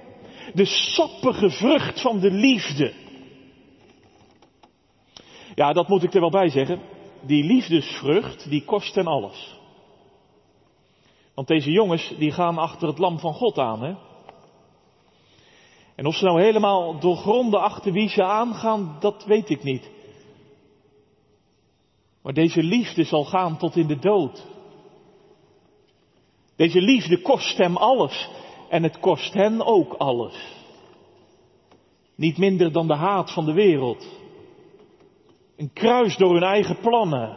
De 0.55 0.65
sappige 0.65 1.51
vrucht 1.51 2.01
van 2.01 2.21
de 2.21 2.31
liefde. 2.31 2.93
Ja, 5.55 5.73
dat 5.73 5.89
moet 5.89 6.03
ik 6.03 6.15
er 6.15 6.21
wel 6.21 6.31
bij 6.31 6.49
zeggen. 6.49 6.81
Die 7.21 7.45
liefdesvrucht, 7.45 8.51
die 8.51 8.65
kost 8.65 8.95
hen 8.95 9.07
alles. 9.07 9.59
Want 11.35 11.49
deze 11.49 11.71
jongens, 11.71 12.15
die 12.19 12.33
gaan 12.33 12.59
achter 12.59 12.89
het 12.89 12.99
lam 12.99 13.19
van 13.19 13.35
God 13.35 13.59
aan, 13.59 13.83
hè. 13.83 13.95
En 15.95 16.07
of 16.07 16.15
ze 16.15 16.25
nou 16.25 16.43
helemaal 16.43 16.99
doorgronden 16.99 17.61
achter 17.61 17.93
wie 17.93 18.09
ze 18.09 18.25
aangaan, 18.25 18.97
dat 19.01 19.25
weet 19.25 19.51
ik 19.51 19.63
niet. 19.63 19.91
Maar 22.23 22.33
deze 22.33 22.63
liefde 22.63 23.05
zal 23.05 23.25
gaan 23.25 23.59
tot 23.59 23.77
in 23.77 23.87
de 23.87 23.99
dood. 23.99 24.47
Deze 26.57 26.81
liefde 26.81 27.21
kost 27.21 27.59
hem 27.59 27.77
alles 27.77 28.29
en 28.71 28.83
het 28.83 29.01
kost 29.01 29.35
hen 29.35 29.67
ook 29.67 29.93
alles. 29.93 30.59
Niet 32.15 32.39
minder 32.39 32.73
dan 32.73 32.87
de 32.87 32.95
haat 32.95 33.33
van 33.33 33.45
de 33.45 33.53
wereld. 33.53 34.09
Een 35.57 35.73
kruis 35.73 36.17
door 36.17 36.33
hun 36.33 36.43
eigen 36.43 36.79
plannen. 36.81 37.37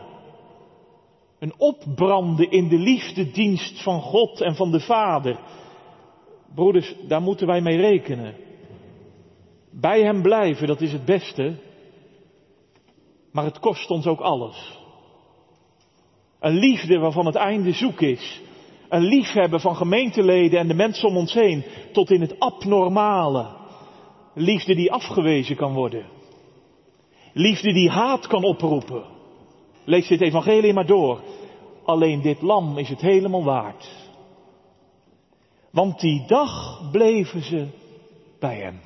Een 1.39 1.53
opbranden 1.57 2.51
in 2.51 2.67
de 2.67 2.77
liefdedienst 2.77 3.83
van 3.83 4.01
God 4.01 4.41
en 4.41 4.55
van 4.55 4.71
de 4.71 4.79
Vader. 4.79 5.39
Broeders, 6.55 6.95
daar 7.07 7.21
moeten 7.21 7.47
wij 7.47 7.61
mee 7.61 7.77
rekenen. 7.77 8.35
Bij 9.71 10.01
Hem 10.01 10.21
blijven, 10.21 10.67
dat 10.67 10.81
is 10.81 10.91
het 10.91 11.05
beste. 11.05 11.55
Maar 13.31 13.45
het 13.45 13.59
kost 13.59 13.89
ons 13.89 14.05
ook 14.05 14.19
alles. 14.19 14.79
Een 16.39 16.53
liefde 16.53 16.97
waarvan 16.97 17.25
het 17.25 17.35
einde 17.35 17.71
zoek 17.71 18.01
is. 18.01 18.41
Een 18.93 19.03
liefhebben 19.03 19.59
van 19.59 19.75
gemeenteleden 19.75 20.59
en 20.59 20.67
de 20.67 20.73
mensen 20.73 21.09
om 21.09 21.17
ons 21.17 21.33
heen. 21.33 21.63
Tot 21.91 22.11
in 22.11 22.21
het 22.21 22.39
abnormale. 22.39 23.47
Liefde 24.33 24.75
die 24.75 24.91
afgewezen 24.91 25.55
kan 25.55 25.73
worden. 25.73 26.05
Liefde 27.33 27.73
die 27.73 27.89
haat 27.89 28.27
kan 28.27 28.43
oproepen. 28.43 29.03
Lees 29.83 30.07
dit 30.07 30.21
evangelie 30.21 30.73
maar 30.73 30.85
door. 30.85 31.21
Alleen 31.83 32.21
dit 32.21 32.41
lam 32.41 32.77
is 32.77 32.89
het 32.89 33.01
helemaal 33.01 33.43
waard. 33.43 33.89
Want 35.71 35.99
die 35.99 36.23
dag 36.27 36.81
bleven 36.91 37.43
ze 37.43 37.67
bij 38.39 38.57
hem. 38.57 38.79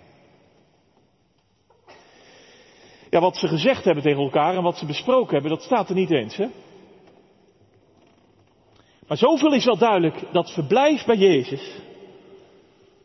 Ja, 3.09 3.19
wat 3.19 3.37
ze 3.37 3.47
gezegd 3.47 3.83
hebben 3.83 4.03
tegen 4.03 4.23
elkaar 4.23 4.55
en 4.55 4.63
wat 4.63 4.77
ze 4.77 4.85
besproken 4.85 5.33
hebben, 5.33 5.51
dat 5.51 5.63
staat 5.63 5.89
er 5.89 5.95
niet 5.95 6.11
eens, 6.11 6.35
hè? 6.35 6.47
Maar 9.07 9.17
zoveel 9.17 9.53
is 9.53 9.65
wel 9.65 9.77
duidelijk, 9.77 10.23
dat 10.31 10.51
verblijf 10.51 11.05
bij 11.05 11.15
Jezus, 11.15 11.71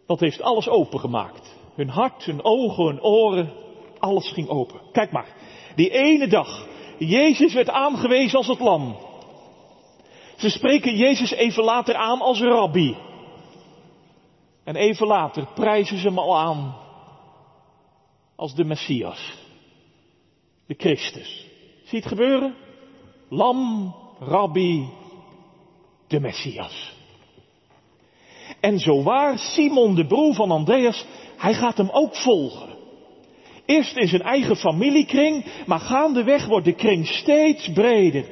dat 0.07 0.21
heeft 0.21 0.43
alles 0.43 0.69
opengemaakt. 0.69 1.57
Hun 1.75 1.89
hart, 1.89 2.25
hun 2.25 2.45
ogen, 2.45 2.85
hun 2.85 3.03
oren, 3.03 3.53
alles 3.99 4.33
ging 4.33 4.49
open. 4.49 4.81
Kijk 4.93 5.13
maar, 5.13 5.37
die 5.75 5.91
ene 5.91 6.27
dag, 6.27 6.67
Jezus 6.99 7.55
werd 7.55 7.71
aangewezen 7.71 8.39
als 8.39 8.47
het 8.47 8.61
lam. 8.61 8.97
Ze 10.37 10.51
spreken 10.51 10.97
Jezus 10.97 11.31
even 11.31 11.65
later 11.65 11.95
aan 11.95 12.21
als 12.21 12.41
rabbi. 12.41 12.97
En 14.65 14.77
even 14.77 15.07
later 15.07 15.47
prijzen 15.55 15.99
ze 15.99 16.07
hem 16.07 16.19
al 16.19 16.39
aan 16.39 16.77
als 18.37 18.55
de 18.55 18.65
Messias 18.65 19.41
de 20.67 20.75
Christus. 20.79 21.47
Zie 21.85 21.99
het 21.99 22.09
gebeuren? 22.09 22.55
Lam, 23.29 23.95
Rabbi, 24.21 24.89
de 26.13 26.21
Messias. 26.21 26.95
En 28.61 28.79
zo 28.79 29.03
waar 29.03 29.39
Simon 29.39 29.95
de 29.95 30.07
broer 30.07 30.35
van 30.35 30.51
Andreas, 30.51 31.07
hij 31.37 31.55
gaat 31.55 31.77
hem 31.77 31.89
ook 31.91 32.17
volgen. 32.17 32.69
Eerst 33.67 33.97
in 33.97 34.09
zijn 34.09 34.23
eigen 34.23 34.57
familiekring, 34.57 35.45
maar 35.67 35.79
gaandeweg 35.79 36.47
wordt 36.47 36.65
de 36.65 36.75
kring 36.75 37.07
steeds 37.07 37.73
breder. 37.73 38.25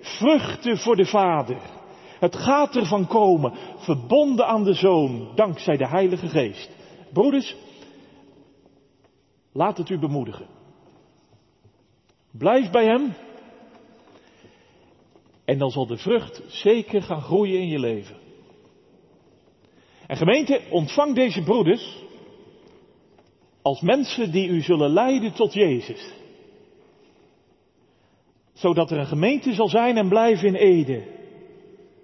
Vruchten 0.00 0.78
voor 0.78 0.96
de 0.96 1.06
Vader. 1.06 1.58
Het 2.18 2.36
gaat 2.36 2.76
ervan 2.76 3.06
komen, 3.06 3.52
verbonden 3.76 4.46
aan 4.46 4.64
de 4.64 4.74
Zoon, 4.74 5.32
dankzij 5.34 5.76
de 5.76 5.88
Heilige 5.88 6.28
Geest. 6.28 6.70
Broeders, 7.12 7.56
laat 9.52 9.78
het 9.78 9.88
u 9.88 9.98
bemoedigen. 9.98 10.46
Blijf 12.30 12.70
bij 12.70 12.84
Hem. 12.84 13.14
En 15.44 15.58
dan 15.58 15.70
zal 15.70 15.86
de 15.86 15.96
vrucht 15.96 16.42
zeker 16.46 17.02
gaan 17.02 17.22
groeien 17.22 17.60
in 17.60 17.68
je 17.68 17.78
leven. 17.78 18.16
En 20.06 20.16
gemeente, 20.16 20.60
ontvang 20.70 21.14
deze 21.14 21.42
broeders 21.42 22.02
als 23.62 23.80
mensen 23.80 24.30
die 24.30 24.48
u 24.48 24.60
zullen 24.60 24.90
leiden 24.90 25.32
tot 25.32 25.52
Jezus. 25.52 26.12
Zodat 28.52 28.90
er 28.90 28.98
een 28.98 29.06
gemeente 29.06 29.52
zal 29.52 29.68
zijn 29.68 29.96
en 29.96 30.08
blijven 30.08 30.48
in 30.48 30.54
Ede. 30.54 31.02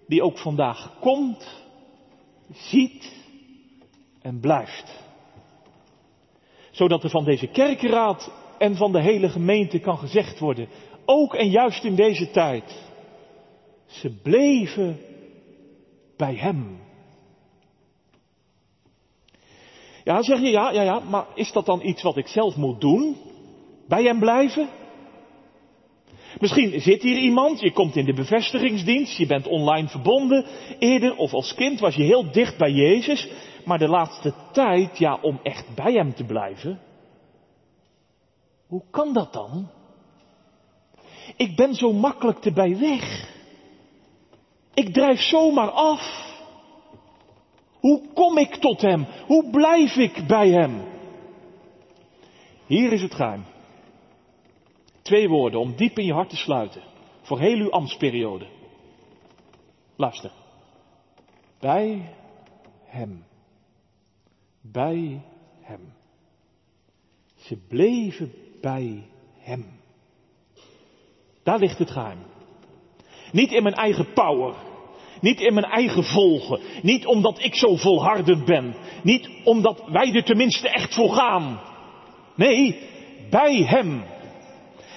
Die 0.06 0.22
ook 0.22 0.38
vandaag 0.38 0.98
komt, 1.00 1.64
ziet 2.52 3.12
en 4.22 4.40
blijft. 4.40 4.98
Zodat 6.70 7.04
er 7.04 7.10
van 7.10 7.24
deze 7.24 7.46
kerkenraad 7.46 8.32
en 8.58 8.76
van 8.76 8.92
de 8.92 9.02
hele 9.02 9.28
gemeente 9.28 9.78
kan 9.78 9.98
gezegd 9.98 10.38
worden. 10.38 10.68
Ook 11.04 11.34
en 11.34 11.50
juist 11.50 11.84
in 11.84 11.94
deze 11.94 12.30
tijd. 12.30 12.89
Ze 13.90 14.10
bleven 14.22 15.00
bij 16.16 16.34
Hem. 16.34 16.78
Ja, 20.04 20.22
zeg 20.22 20.40
je 20.40 20.50
ja, 20.50 20.70
ja, 20.72 20.82
ja, 20.82 21.00
maar 21.00 21.26
is 21.34 21.52
dat 21.52 21.66
dan 21.66 21.82
iets 21.82 22.02
wat 22.02 22.16
ik 22.16 22.26
zelf 22.26 22.56
moet 22.56 22.80
doen? 22.80 23.16
Bij 23.88 24.02
Hem 24.02 24.18
blijven? 24.18 24.68
Misschien 26.38 26.80
zit 26.80 27.02
hier 27.02 27.18
iemand, 27.18 27.60
je 27.60 27.72
komt 27.72 27.96
in 27.96 28.04
de 28.04 28.14
bevestigingsdienst, 28.14 29.16
je 29.16 29.26
bent 29.26 29.46
online 29.46 29.88
verbonden. 29.88 30.46
Eerder 30.78 31.16
of 31.16 31.32
als 31.32 31.54
kind 31.54 31.80
was 31.80 31.94
je 31.94 32.02
heel 32.02 32.30
dicht 32.30 32.58
bij 32.58 32.70
Jezus, 32.70 33.28
maar 33.64 33.78
de 33.78 33.88
laatste 33.88 34.34
tijd, 34.52 34.98
ja, 34.98 35.18
om 35.22 35.40
echt 35.42 35.74
bij 35.74 35.92
Hem 35.92 36.14
te 36.14 36.24
blijven, 36.24 36.80
hoe 38.66 38.82
kan 38.90 39.12
dat 39.12 39.32
dan? 39.32 39.70
Ik 41.36 41.56
ben 41.56 41.74
zo 41.74 41.92
makkelijk 41.92 42.38
te 42.38 42.52
bij 42.52 42.78
weg. 42.78 43.38
Ik 44.74 44.92
drijf 44.92 45.20
zomaar 45.20 45.70
af. 45.70 46.28
Hoe 47.80 48.12
kom 48.14 48.38
ik 48.38 48.54
tot 48.54 48.80
Hem? 48.80 49.06
Hoe 49.26 49.50
blijf 49.50 49.96
ik 49.96 50.26
bij 50.26 50.48
Hem? 50.48 50.82
Hier 52.66 52.92
is 52.92 53.02
het 53.02 53.14
geheim. 53.14 53.44
Twee 55.02 55.28
woorden 55.28 55.60
om 55.60 55.76
diep 55.76 55.98
in 55.98 56.04
je 56.04 56.12
hart 56.12 56.28
te 56.28 56.36
sluiten. 56.36 56.82
Voor 57.22 57.38
heel 57.38 57.56
uw 57.56 57.70
ambtsperiode. 57.70 58.46
Luister. 59.96 60.32
Bij 61.58 62.14
Hem. 62.84 63.24
Bij 64.60 65.22
Hem. 65.60 65.92
Ze 67.36 67.56
bleven 67.56 68.32
bij 68.60 69.06
Hem. 69.38 69.80
Daar 71.42 71.58
ligt 71.58 71.78
het 71.78 71.90
geheim. 71.90 72.18
Niet 73.32 73.52
in 73.52 73.62
mijn 73.62 73.74
eigen 73.74 74.12
power. 74.12 74.54
Niet 75.20 75.40
in 75.40 75.54
mijn 75.54 75.66
eigen 75.66 76.04
volgen. 76.04 76.60
Niet 76.82 77.06
omdat 77.06 77.44
ik 77.44 77.54
zo 77.54 77.76
volhardend 77.76 78.44
ben. 78.44 78.74
Niet 79.02 79.28
omdat 79.44 79.84
wij 79.86 80.14
er 80.14 80.24
tenminste 80.24 80.68
echt 80.68 80.94
voor 80.94 81.12
gaan. 81.12 81.60
Nee, 82.34 82.78
bij 83.30 83.64
Hem. 83.66 84.02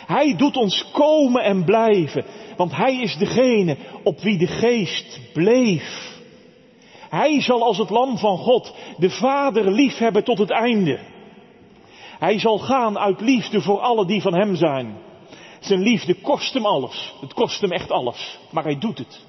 Hij 0.05 0.35
doet 0.35 0.57
ons 0.57 0.85
komen 0.91 1.43
en 1.43 1.63
blijven. 1.63 2.25
Want 2.57 2.75
Hij 2.75 3.01
is 3.01 3.17
degene 3.17 3.77
op 4.03 4.19
wie 4.19 4.37
de 4.37 4.47
geest 4.47 5.19
bleef. 5.33 6.11
Hij 7.09 7.41
zal 7.41 7.63
als 7.63 7.77
het 7.77 7.89
lam 7.89 8.17
van 8.17 8.37
God 8.37 8.75
de 8.97 9.09
Vader 9.09 9.71
lief 9.71 9.97
hebben 9.97 10.23
tot 10.23 10.37
het 10.37 10.51
einde. 10.51 10.99
Hij 12.19 12.39
zal 12.39 12.57
gaan 12.57 12.99
uit 12.99 13.21
liefde 13.21 13.61
voor 13.61 13.79
alle 13.79 14.05
die 14.05 14.21
van 14.21 14.33
hem 14.33 14.55
zijn. 14.55 14.97
Zijn 15.63 15.81
liefde 15.81 16.13
kost 16.13 16.53
hem 16.53 16.65
alles. 16.65 17.13
Het 17.21 17.33
kost 17.33 17.61
hem 17.61 17.71
echt 17.71 17.91
alles. 17.91 18.39
Maar 18.51 18.63
hij 18.63 18.77
doet 18.77 18.97
het. 18.97 19.25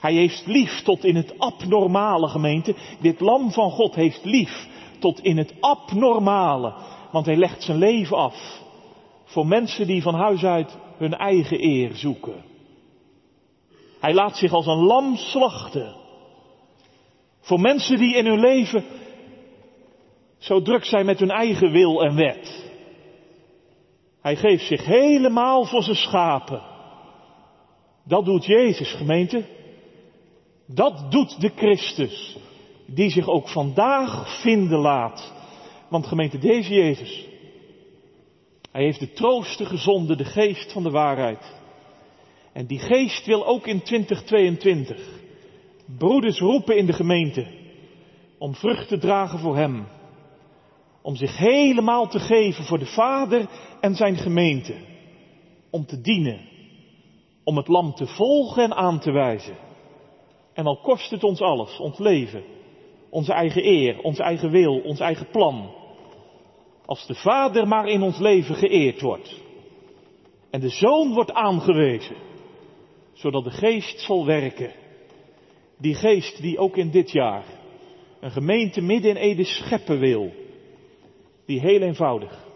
Hij 0.00 0.12
heeft 0.12 0.46
lief 0.46 0.82
tot 0.82 1.04
in 1.04 1.16
het 1.16 1.38
abnormale 1.38 2.28
gemeente. 2.28 2.74
Dit 3.00 3.20
lam 3.20 3.50
van 3.50 3.70
God 3.70 3.94
heeft 3.94 4.24
lief 4.24 4.68
tot 4.98 5.20
in 5.20 5.36
het 5.36 5.54
abnormale. 5.60 6.74
Want 7.10 7.26
hij 7.26 7.36
legt 7.36 7.62
zijn 7.62 7.78
leven 7.78 8.16
af. 8.16 8.62
Voor 9.24 9.46
mensen 9.46 9.86
die 9.86 10.02
van 10.02 10.14
huis 10.14 10.44
uit 10.44 10.76
hun 10.98 11.14
eigen 11.14 11.64
eer 11.64 11.94
zoeken. 11.94 12.44
Hij 14.00 14.14
laat 14.14 14.36
zich 14.36 14.52
als 14.52 14.66
een 14.66 14.84
lam 14.84 15.16
slachten. 15.16 15.96
Voor 17.40 17.60
mensen 17.60 17.98
die 17.98 18.16
in 18.16 18.26
hun 18.26 18.40
leven 18.40 18.84
zo 20.38 20.62
druk 20.62 20.84
zijn 20.84 21.06
met 21.06 21.18
hun 21.18 21.30
eigen 21.30 21.70
wil 21.70 22.04
en 22.04 22.16
wet. 22.16 22.63
Hij 24.24 24.36
geeft 24.36 24.66
zich 24.66 24.84
helemaal 24.84 25.64
voor 25.64 25.82
zijn 25.82 25.96
schapen. 25.96 26.62
Dat 28.04 28.24
doet 28.24 28.44
Jezus, 28.44 28.92
gemeente. 28.92 29.44
Dat 30.66 31.10
doet 31.10 31.40
de 31.40 31.50
Christus, 31.56 32.36
die 32.86 33.10
zich 33.10 33.28
ook 33.28 33.48
vandaag 33.48 34.40
vinden 34.40 34.78
laat. 34.78 35.32
Want 35.88 36.06
gemeente, 36.06 36.38
deze 36.38 36.74
Jezus, 36.74 37.28
hij 38.72 38.82
heeft 38.82 39.00
de 39.00 39.12
trooster 39.12 39.66
gezonden, 39.66 40.16
de 40.16 40.24
geest 40.24 40.72
van 40.72 40.82
de 40.82 40.90
waarheid. 40.90 41.54
En 42.52 42.66
die 42.66 42.78
geest 42.78 43.26
wil 43.26 43.46
ook 43.46 43.66
in 43.66 43.82
2022 43.82 45.20
broeders 45.98 46.38
roepen 46.38 46.76
in 46.76 46.86
de 46.86 46.92
gemeente 46.92 47.46
om 48.38 48.54
vrucht 48.54 48.88
te 48.88 48.98
dragen 48.98 49.38
voor 49.38 49.56
Hem. 49.56 49.86
Om 51.04 51.16
zich 51.16 51.36
helemaal 51.36 52.08
te 52.08 52.18
geven 52.18 52.64
voor 52.64 52.78
de 52.78 52.86
Vader 52.86 53.48
en 53.80 53.94
zijn 53.94 54.16
gemeente. 54.16 54.74
Om 55.70 55.86
te 55.86 56.00
dienen. 56.00 56.40
Om 57.44 57.56
het 57.56 57.68
lam 57.68 57.94
te 57.94 58.06
volgen 58.06 58.62
en 58.62 58.74
aan 58.74 59.00
te 59.00 59.12
wijzen. 59.12 59.56
En 60.52 60.66
al 60.66 60.80
kost 60.80 61.10
het 61.10 61.24
ons 61.24 61.40
alles, 61.40 61.78
ons 61.78 61.98
leven, 61.98 62.44
onze 63.10 63.32
eigen 63.32 63.66
eer, 63.66 64.00
onze 64.00 64.22
eigen 64.22 64.50
wil, 64.50 64.80
ons 64.80 65.00
eigen 65.00 65.26
plan. 65.30 65.74
Als 66.84 67.06
de 67.06 67.14
Vader 67.14 67.68
maar 67.68 67.88
in 67.88 68.02
ons 68.02 68.18
leven 68.18 68.54
geëerd 68.54 69.00
wordt. 69.00 69.42
En 70.50 70.60
de 70.60 70.68
Zoon 70.68 71.12
wordt 71.12 71.32
aangewezen. 71.32 72.16
Zodat 73.12 73.44
de 73.44 73.50
Geest 73.50 74.00
zal 74.00 74.26
werken. 74.26 74.72
Die 75.78 75.94
Geest 75.94 76.42
die 76.42 76.58
ook 76.58 76.76
in 76.76 76.90
dit 76.90 77.10
jaar 77.10 77.44
een 78.20 78.30
gemeente 78.30 78.80
midden 78.80 79.10
in 79.10 79.16
Ede 79.16 79.44
scheppen 79.44 79.98
wil. 79.98 80.42
Die 81.46 81.60
heel 81.60 81.80
eenvoudig, 81.80 82.46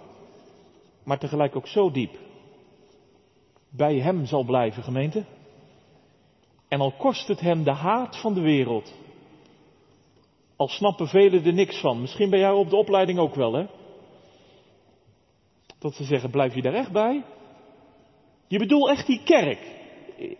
maar 1.04 1.18
tegelijk 1.18 1.56
ook 1.56 1.66
zo 1.66 1.90
diep 1.90 2.18
bij 3.70 3.98
Hem 3.98 4.26
zal 4.26 4.44
blijven, 4.44 4.82
gemeente. 4.82 5.24
En 6.68 6.80
al 6.80 6.92
kost 6.92 7.28
het 7.28 7.40
Hem 7.40 7.64
de 7.64 7.72
haat 7.72 8.20
van 8.20 8.34
de 8.34 8.40
wereld. 8.40 8.94
Al 10.56 10.68
snappen 10.68 11.08
velen 11.08 11.44
er 11.44 11.52
niks 11.52 11.80
van. 11.80 12.00
Misschien 12.00 12.30
ben 12.30 12.38
jij 12.38 12.50
op 12.50 12.70
de 12.70 12.76
opleiding 12.76 13.18
ook 13.18 13.34
wel, 13.34 13.52
hè? 13.52 13.66
Dat 15.78 15.94
ze 15.94 16.04
zeggen, 16.04 16.30
blijf 16.30 16.54
je 16.54 16.62
daar 16.62 16.74
echt 16.74 16.92
bij? 16.92 17.24
Je 18.46 18.58
bedoelt 18.58 18.88
echt 18.88 19.06
die 19.06 19.22
kerk. 19.22 19.76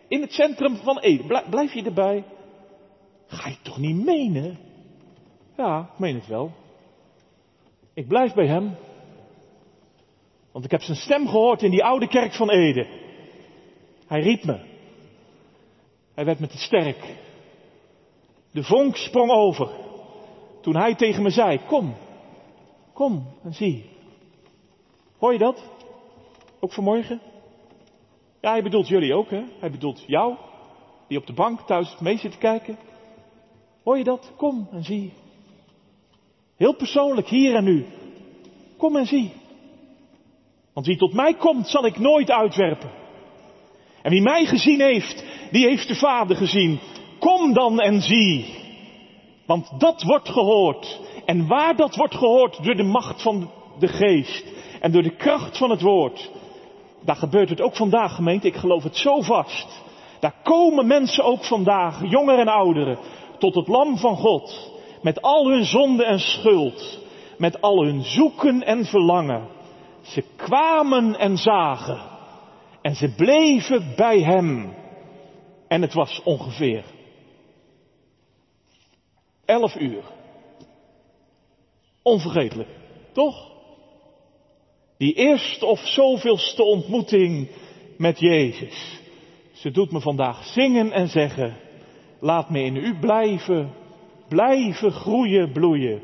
In 0.09 0.21
het 0.21 0.33
centrum 0.33 0.77
van 0.77 0.99
Ede. 0.99 1.45
Blijf 1.51 1.73
je 1.73 1.83
erbij? 1.83 2.25
Ga 3.27 3.49
je 3.49 3.61
toch 3.63 3.79
niet 3.79 4.05
menen? 4.05 4.59
Ja, 5.57 5.91
ik 5.93 5.99
meen 5.99 6.15
het 6.15 6.27
wel. 6.27 6.53
Ik 7.99 8.09
blijf 8.09 8.35
bij 8.35 8.47
hem. 8.47 8.77
Want 10.53 10.65
ik 10.65 10.71
heb 10.71 10.83
zijn 10.83 10.97
stem 10.97 11.29
gehoord 11.29 11.63
in 11.63 11.71
die 11.71 11.85
oude 11.85 12.09
kerk 12.09 12.35
van 12.35 12.51
Ede. 12.51 12.87
Hij 14.07 14.21
riep 14.21 14.45
me. 14.45 14.61
Hij 16.15 16.25
werd 16.25 16.39
me 16.39 16.47
te 16.47 16.59
sterk. 16.59 17.17
De 18.53 18.63
vonk 18.63 18.97
sprong 18.97 19.31
over. 19.31 19.71
Toen 20.61 20.77
hij 20.77 20.95
tegen 20.95 21.23
me 21.23 21.31
zei, 21.31 21.61
kom, 21.67 21.95
kom 22.93 23.27
en 23.43 23.55
zie. 23.55 23.91
Hoor 25.19 25.33
je 25.33 25.39
dat? 25.39 25.63
Ook 26.61 26.73
vanmorgen? 26.73 27.21
Ja, 28.41 28.51
hij 28.51 28.63
bedoelt 28.63 28.89
jullie 28.89 29.15
ook, 29.15 29.31
hè? 29.31 29.43
Hij 29.61 29.71
bedoelt 29.71 30.05
jou, 30.07 30.37
die 31.09 31.19
op 31.19 31.27
de 31.27 31.33
bank 31.33 31.61
thuis 31.61 31.99
mee 32.01 32.19
zit 32.19 32.33
te 32.33 32.39
kijken. 32.39 32.79
Hoor 33.83 33.99
je 33.99 34.05
dat? 34.05 34.33
Kom 34.37 34.69
en 34.73 34.85
zie. 34.85 35.13
Heel 36.59 36.75
persoonlijk, 36.75 37.29
hier 37.29 37.55
en 37.55 37.65
nu. 37.65 37.87
Kom 38.77 38.97
en 38.97 39.07
zie. 39.07 39.33
Want 40.73 40.87
wie 40.87 40.97
tot 40.97 41.13
mij 41.13 41.35
komt, 41.35 41.69
zal 41.69 41.85
ik 41.85 41.99
nooit 41.99 42.31
uitwerpen. 42.31 42.91
En 44.03 44.11
wie 44.11 44.23
mij 44.23 44.45
gezien 44.45 44.81
heeft, 44.81 45.25
die 45.51 45.67
heeft 45.67 45.89
de 45.89 45.95
Vader 45.95 46.37
gezien. 46.37 46.81
Kom 47.19 47.53
dan 47.53 47.81
en 47.81 48.01
zie. 48.01 48.57
Want 49.47 49.81
dat 49.81 50.03
wordt 50.03 50.29
gehoord. 50.29 51.01
En 51.25 51.47
waar 51.47 51.77
dat 51.77 51.97
wordt 51.97 52.15
gehoord 52.15 52.65
door 52.65 52.75
de 52.75 52.83
macht 52.83 53.23
van 53.23 53.51
de 53.79 53.89
geest 53.89 54.45
en 54.81 54.93
door 54.93 55.03
de 55.03 55.17
kracht 55.17 55.59
van 55.59 55.71
het 55.71 55.81
woord. 55.81 56.31
Daar 57.05 57.17
gebeurt 57.17 57.49
het 57.49 57.61
ook 57.61 57.77
vandaag, 57.77 58.15
gemeente. 58.15 58.47
Ik 58.47 58.57
geloof 58.57 58.83
het 58.83 58.97
zo 58.97 59.21
vast. 59.21 59.83
Daar 60.21 60.35
komen 60.43 60.87
mensen 60.87 61.25
ook 61.25 61.45
vandaag, 61.45 62.11
jongeren 62.11 62.41
en 62.41 62.49
ouderen, 62.49 62.99
tot 63.39 63.55
het 63.55 63.69
lam 63.69 63.97
van 63.97 64.17
God. 64.17 64.77
Met 65.03 65.23
al 65.23 65.51
hun 65.51 65.65
zonde 65.65 66.05
en 66.05 66.19
schuld. 66.19 66.99
Met 67.39 67.61
al 67.61 67.85
hun 67.85 68.03
zoeken 68.03 68.63
en 68.63 68.85
verlangen. 68.85 69.49
Ze 70.03 70.25
kwamen 70.37 71.19
en 71.19 71.37
zagen. 71.37 72.01
En 72.83 72.95
ze 72.95 73.15
bleven 73.15 73.93
bij 73.97 74.21
hem. 74.21 74.75
En 75.69 75.83
het 75.83 75.95
was 75.95 76.21
ongeveer 76.25 76.85
elf 79.49 79.77
uur. 79.77 80.03
Onvergetelijk, 82.03 82.69
toch? 83.13 83.51
Die 84.99 85.15
eerste 85.15 85.67
of 85.67 85.81
zoveelste 85.81 86.63
ontmoeting 86.63 87.49
met 87.97 88.19
Jezus. 88.19 89.01
Ze 89.53 89.71
doet 89.71 89.93
me 89.93 90.01
vandaag 90.01 90.45
zingen 90.45 90.93
en 90.93 91.09
zeggen, 91.09 91.57
laat 92.21 92.51
me 92.51 92.63
in 92.63 92.77
u 92.77 92.99
blijven, 92.99 93.73
blijven 94.29 94.93
groeien, 94.93 95.53
bloeien, 95.53 96.03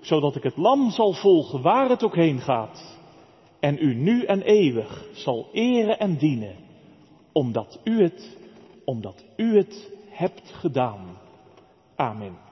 zodat 0.00 0.36
ik 0.36 0.42
het 0.42 0.56
lam 0.56 0.90
zal 0.90 1.12
volgen 1.12 1.62
waar 1.62 1.88
het 1.88 2.02
ook 2.02 2.14
heen 2.14 2.40
gaat. 2.40 2.98
En 3.60 3.76
u 3.80 3.94
nu 3.94 4.24
en 4.24 4.42
eeuwig 4.42 5.08
zal 5.12 5.48
eren 5.52 5.98
en 5.98 6.16
dienen, 6.16 6.56
omdat 7.32 7.80
u 7.84 8.02
het, 8.02 8.36
omdat 8.84 9.24
u 9.36 9.56
het 9.56 9.90
hebt 10.08 10.52
gedaan. 10.52 11.18
Amen. 11.96 12.43